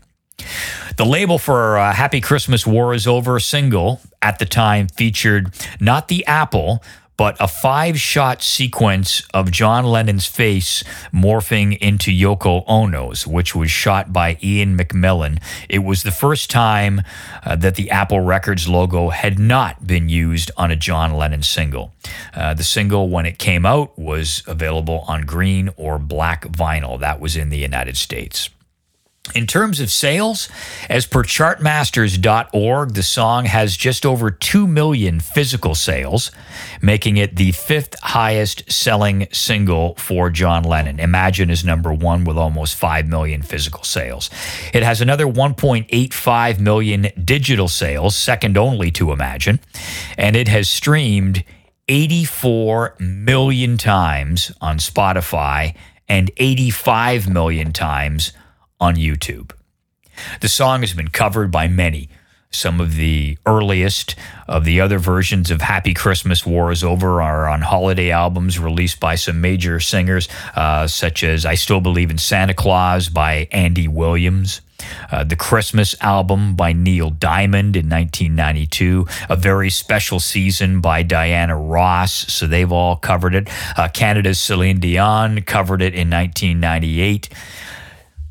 The 0.98 1.06
label 1.06 1.38
for 1.38 1.78
uh, 1.78 1.94
Happy 1.94 2.20
Christmas 2.20 2.66
War 2.66 2.96
is 2.96 3.06
Over 3.06 3.40
single 3.40 4.02
at 4.24 4.40
the 4.40 4.48
time 4.48 4.88
featured 4.88 5.54
not 5.80 6.08
the 6.08 6.26
Apple, 6.26 6.82
but 7.18 7.38
a 7.40 7.48
five 7.48 8.00
shot 8.00 8.42
sequence 8.42 9.24
of 9.34 9.52
John 9.52 9.86
Lennon's 9.86 10.26
face 10.26 10.84
morphing 11.14 11.78
into 11.78 12.12
Yoko 12.12 12.64
Ono's, 12.68 13.28
which 13.28 13.56
was 13.56 13.72
shot 13.72 14.12
by 14.12 14.38
Iain 14.44 14.76
Macmillan. 14.76 15.40
It 15.70 15.80
was 15.80 16.04
the 16.04 16.12
first 16.12 16.50
time 16.50 17.02
uh, 17.44 17.56
that 17.58 17.76
the 17.76 17.90
Apple 17.92 18.22
Records 18.22 18.68
logo 18.68 19.10
had 19.10 19.40
not 19.40 19.86
been 19.86 20.10
used 20.10 20.52
on 20.58 20.72
a 20.72 20.76
John 20.76 21.14
Lennon 21.14 21.44
single. 21.44 21.94
Uh, 22.34 22.54
the 22.54 22.64
single, 22.64 23.10
when 23.10 23.26
it 23.26 23.38
came 23.38 23.66
out, 23.66 23.98
was 23.98 24.44
available 24.48 25.06
on 25.08 25.22
green 25.22 25.70
or 25.78 26.00
black 26.00 26.46
vinyl. 26.46 27.00
That 27.00 27.20
was 27.20 27.36
in 27.36 27.50
the 27.50 27.58
United 27.58 27.98
States. 27.98 28.50
In 29.34 29.48
terms 29.48 29.80
of 29.80 29.90
sales, 29.90 30.50
as 30.90 31.06
per 31.06 31.24
chartmasters.org, 31.24 32.94
the 32.94 33.04
song 33.04 33.46
has 33.46 33.78
just 33.78 34.06
over 34.06 34.30
2 34.30 34.68
million 34.68 35.22
physical 35.22 35.76
sales, 35.76 36.30
making 36.82 37.16
it 37.16 37.38
the 37.38 37.54
fifth 37.54 37.98
highest 38.02 38.70
selling 38.70 39.28
single 39.32 39.96
for 39.96 40.30
John 40.30 40.64
Lennon. 40.64 41.00
Imagine 41.00 41.50
is 41.50 41.64
number 41.64 41.94
one 41.94 42.26
with 42.26 42.38
almost 42.38 42.76
5 42.76 43.08
million 43.08 43.42
physical 43.42 43.84
sales. 43.86 44.30
It 44.74 44.84
has 44.84 45.00
another 45.00 45.26
1.85 45.26 46.60
million 46.60 47.08
digital 47.24 47.70
sales, 47.70 48.18
second 48.18 48.58
only 48.58 48.92
to 48.92 49.14
Imagine, 49.14 49.62
and 50.18 50.36
it 50.36 50.50
has 50.50 50.68
streamed 50.68 51.46
84 51.88 52.98
million 53.00 53.78
times 53.78 54.52
on 54.60 54.80
Spotify 54.80 55.76
and 56.10 56.30
85 56.38 57.30
million 57.30 57.72
times 57.72 58.34
on 58.84 58.96
YouTube. 58.96 59.52
The 60.42 60.50
song 60.50 60.82
has 60.82 60.94
been 60.94 61.08
covered 61.08 61.52
by 61.52 61.70
many. 61.70 62.10
Some 62.52 62.82
of 62.82 62.98
the 62.98 63.38
earliest 63.46 64.16
of 64.46 64.66
the 64.66 64.82
other 64.82 65.00
versions 65.00 65.50
of 65.50 65.62
Happy 65.62 65.94
Christmas 65.94 66.46
War 66.46 66.70
is 66.70 66.84
Over 66.84 67.22
are 67.22 67.48
on 67.48 67.62
holiday 67.62 68.12
albums 68.12 68.60
released 68.60 69.00
by 69.00 69.16
some 69.16 69.40
major 69.40 69.80
singers, 69.80 70.28
uh, 70.54 70.86
such 70.86 71.24
as 71.24 71.46
I 71.46 71.56
Still 71.56 71.80
Believe 71.80 72.12
in 72.12 72.18
Santa 72.18 72.54
Claus 72.54 73.08
by 73.08 73.48
Andy 73.52 73.88
Williams. 73.88 74.60
Uh, 75.12 75.24
the 75.24 75.38
Christmas 75.38 75.96
album 76.02 76.56
by 76.56 76.74
Neil 76.74 77.10
Diamond 77.10 77.78
in 77.78 77.90
1992, 77.90 79.08
A 79.30 79.36
Very 79.38 79.70
Special 79.70 80.20
Season 80.20 80.82
by 80.82 81.04
Diana 81.04 81.56
Ross, 81.56 82.12
so 82.12 82.46
they've 82.46 82.72
all 82.72 82.98
covered 82.98 83.34
it. 83.34 83.48
Uh, 83.78 83.88
Canada's 83.88 84.40
Celine 84.40 84.80
Dion 84.80 85.42
covered 85.42 85.82
it 85.82 85.94
in 85.94 86.10
1998. 86.10 87.30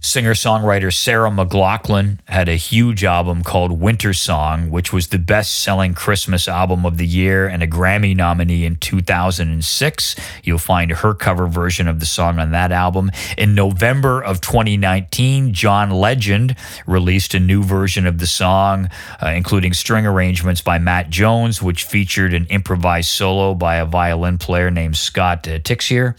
Singer 0.04 0.34
songwriter 0.34 0.92
Sarah 0.92 1.30
McLachlan 1.30 2.18
had 2.26 2.48
a 2.48 2.56
huge 2.56 3.04
album 3.04 3.44
called 3.44 3.80
Winter 3.80 4.12
Song, 4.12 4.68
which 4.68 4.92
was 4.92 5.06
the 5.06 5.18
best 5.18 5.56
selling 5.60 5.94
Christmas 5.94 6.48
album 6.48 6.84
of 6.84 6.96
the 6.96 7.06
year 7.06 7.46
and 7.46 7.62
a 7.62 7.68
Grammy 7.68 8.14
nominee 8.14 8.64
in 8.64 8.74
2006. 8.74 10.16
You'll 10.42 10.58
find 10.58 10.90
her 10.90 11.14
cover 11.14 11.46
version 11.46 11.86
of 11.86 12.00
the 12.00 12.04
song 12.04 12.40
on 12.40 12.50
that 12.50 12.72
album. 12.72 13.12
In 13.38 13.54
November 13.54 14.20
of 14.20 14.40
2019, 14.40 15.54
John 15.54 15.90
Legend 15.90 16.56
released 16.84 17.32
a 17.34 17.40
new 17.40 17.62
version 17.62 18.04
of 18.04 18.18
the 18.18 18.26
song, 18.26 18.90
uh, 19.22 19.28
including 19.28 19.72
string 19.72 20.04
arrangements 20.04 20.60
by 20.60 20.80
Matt 20.80 21.10
Jones, 21.10 21.62
which 21.62 21.84
featured 21.84 22.34
an 22.34 22.46
improvised 22.46 23.08
solo 23.08 23.54
by 23.54 23.76
a 23.76 23.86
violin 23.86 24.36
player 24.36 24.68
named 24.68 24.96
Scott 24.96 25.46
uh, 25.46 25.60
Tixier. 25.60 26.16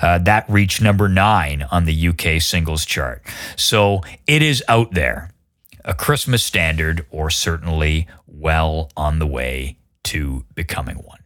Uh, 0.00 0.16
that 0.20 0.48
reached 0.48 0.80
number 0.80 1.06
nine 1.06 1.66
on 1.70 1.84
the 1.84 2.08
UK 2.08 2.40
singles 2.40 2.86
chart. 2.86 3.22
So 3.56 4.00
it 4.26 4.42
is 4.42 4.62
out 4.68 4.92
there, 4.92 5.30
a 5.84 5.94
Christmas 5.94 6.42
standard, 6.42 7.06
or 7.10 7.30
certainly 7.30 8.06
well 8.26 8.90
on 8.96 9.18
the 9.18 9.26
way 9.26 9.78
to 10.04 10.44
becoming 10.54 10.96
one. 10.96 11.18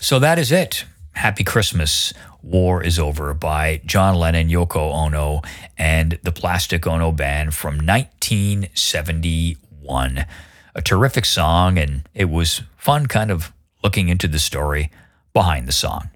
So 0.00 0.18
that 0.18 0.38
is 0.38 0.52
it. 0.52 0.84
Happy 1.12 1.44
Christmas. 1.44 2.12
War 2.42 2.82
is 2.82 2.98
Over 2.98 3.32
by 3.34 3.80
John 3.84 4.14
Lennon, 4.14 4.48
Yoko 4.48 4.92
Ono, 4.92 5.42
and 5.76 6.18
the 6.22 6.30
Plastic 6.30 6.86
Ono 6.86 7.10
Band 7.10 7.54
from 7.54 7.78
1971. 7.78 10.26
A 10.74 10.82
terrific 10.82 11.24
song, 11.24 11.78
and 11.78 12.08
it 12.14 12.26
was 12.26 12.62
fun 12.76 13.06
kind 13.06 13.32
of 13.32 13.52
looking 13.82 14.08
into 14.08 14.28
the 14.28 14.38
story 14.38 14.92
behind 15.32 15.66
the 15.66 15.72
song. 15.72 16.10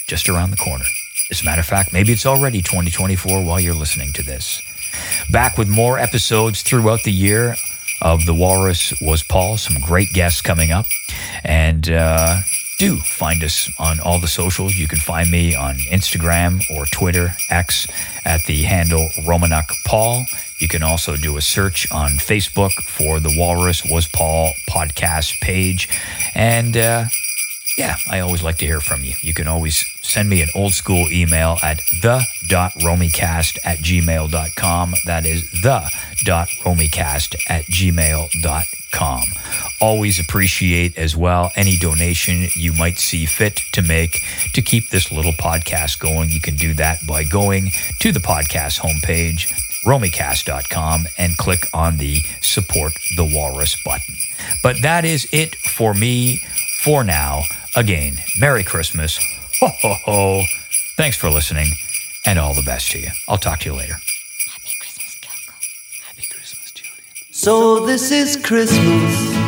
just 0.07 0.29
around 0.29 0.51
the 0.51 0.57
corner. 0.57 0.85
As 1.31 1.43
a 1.43 1.45
matter 1.45 1.61
of 1.61 1.67
fact, 1.67 1.93
maybe 1.93 2.13
it's 2.13 2.25
already 2.25 2.63
2024 2.63 3.45
while 3.45 3.61
you're 3.61 3.75
listening 3.75 4.13
to 4.15 4.23
this. 4.23 4.63
Back 5.31 5.59
with 5.59 5.69
more 5.69 5.99
episodes 5.99 6.63
throughout 6.63 7.03
the 7.03 7.13
year 7.13 7.57
of 8.01 8.25
The 8.25 8.33
Walrus 8.35 8.95
Was 9.01 9.23
Paul. 9.23 9.59
Some 9.59 9.81
great 9.81 10.13
guests 10.13 10.41
coming 10.41 10.73
up. 10.73 10.87
And 11.45 11.91
uh, 11.91 12.41
do 12.79 12.97
find 12.99 13.43
us 13.43 13.71
on 13.79 14.01
all 14.01 14.21
the 14.21 14.29
socials. 14.29 14.77
You 14.77 14.87
can 14.87 15.01
find 15.01 15.31
me 15.31 15.55
on 15.55 15.77
Instagram 15.79 16.63
or 16.71 16.87
Twitter, 16.87 17.37
X, 17.51 17.87
at 18.25 18.45
the 18.45 18.63
handle 18.63 19.09
Romanuk 19.25 19.71
Paul. 19.85 20.27
You 20.59 20.69
can 20.69 20.83
also 20.83 21.17
do 21.17 21.37
a 21.37 21.41
search 21.41 21.91
on 21.91 22.13
Facebook 22.13 22.73
for 22.83 23.21
the 23.21 23.35
Walrus 23.37 23.85
Was 23.85 24.07
Paul 24.07 24.53
podcast 24.69 25.41
page. 25.41 25.89
And 26.35 26.77
uh, 26.77 27.07
yeah, 27.77 27.97
I 28.09 28.21
always 28.21 28.43
like 28.43 28.59
to 28.59 28.67
hear 28.67 28.81
from 28.81 29.05
you. 29.05 29.15
You 29.21 29.35
can 29.35 29.47
always 29.49 29.85
send 30.03 30.29
me 30.29 30.43
an 30.43 30.49
old 30.55 30.75
school 30.75 31.09
email 31.11 31.59
at 31.63 31.79
the.romicast 32.01 33.59
at 33.65 33.79
gmail.com. 33.79 34.95
That 35.05 35.27
is 35.27 35.43
the.romicast 35.63 37.37
at 37.49 37.65
gmail.com. 37.67 39.23
Always 39.81 40.19
appreciate 40.19 40.99
as 40.99 41.17
well 41.17 41.53
any 41.55 41.77
donation 41.77 42.49
you 42.55 42.73
might 42.73 42.99
see 42.99 43.27
fit 43.27 43.61
to 43.73 43.83
make 43.83 44.23
to 44.55 44.63
keep 44.63 44.91
this 44.91 45.13
little 45.13 45.33
podcast 45.33 46.01
going. 46.01 46.31
You 46.31 46.41
can 46.41 46.57
do 46.57 46.75
that 46.75 47.07
by 47.07 47.23
going 47.25 47.71
to 48.01 48.11
the 48.11 48.19
podcast 48.19 48.81
homepage, 48.81 49.49
romicast.com, 49.85 51.07
and 51.17 51.37
click 51.37 51.69
on 51.73 51.99
the 51.99 52.23
support 52.41 52.93
the 53.17 53.31
walrus 53.33 53.77
button. 53.85 54.17
But 54.63 54.83
that 54.83 55.05
is 55.05 55.29
it 55.33 55.55
for 55.55 55.95
me 55.95 56.43
for 56.83 57.05
now. 57.05 57.43
Again, 57.77 58.19
Merry 58.37 58.65
Christmas. 58.65 59.19
Ho, 59.61 59.69
ho, 59.69 59.95
ho. 60.05 60.43
Thanks 60.97 61.17
for 61.17 61.31
listening 61.31 61.75
and 62.27 62.39
all 62.39 62.55
the 62.55 62.63
best 62.63 62.91
to 62.93 62.99
you. 62.99 63.11
I'll 63.29 63.39
talk 63.39 63.61
to 63.61 63.71
you 63.71 63.77
later. 63.77 63.95
Happy 63.95 64.71
Christmas, 64.81 65.17
Kyoko. 65.21 65.55
Happy 66.05 66.25
Christmas, 66.29 66.73
Julian. 66.73 66.95
So 67.31 67.87
this 67.87 68.11
is 68.11 68.37
Christmas. 68.37 69.48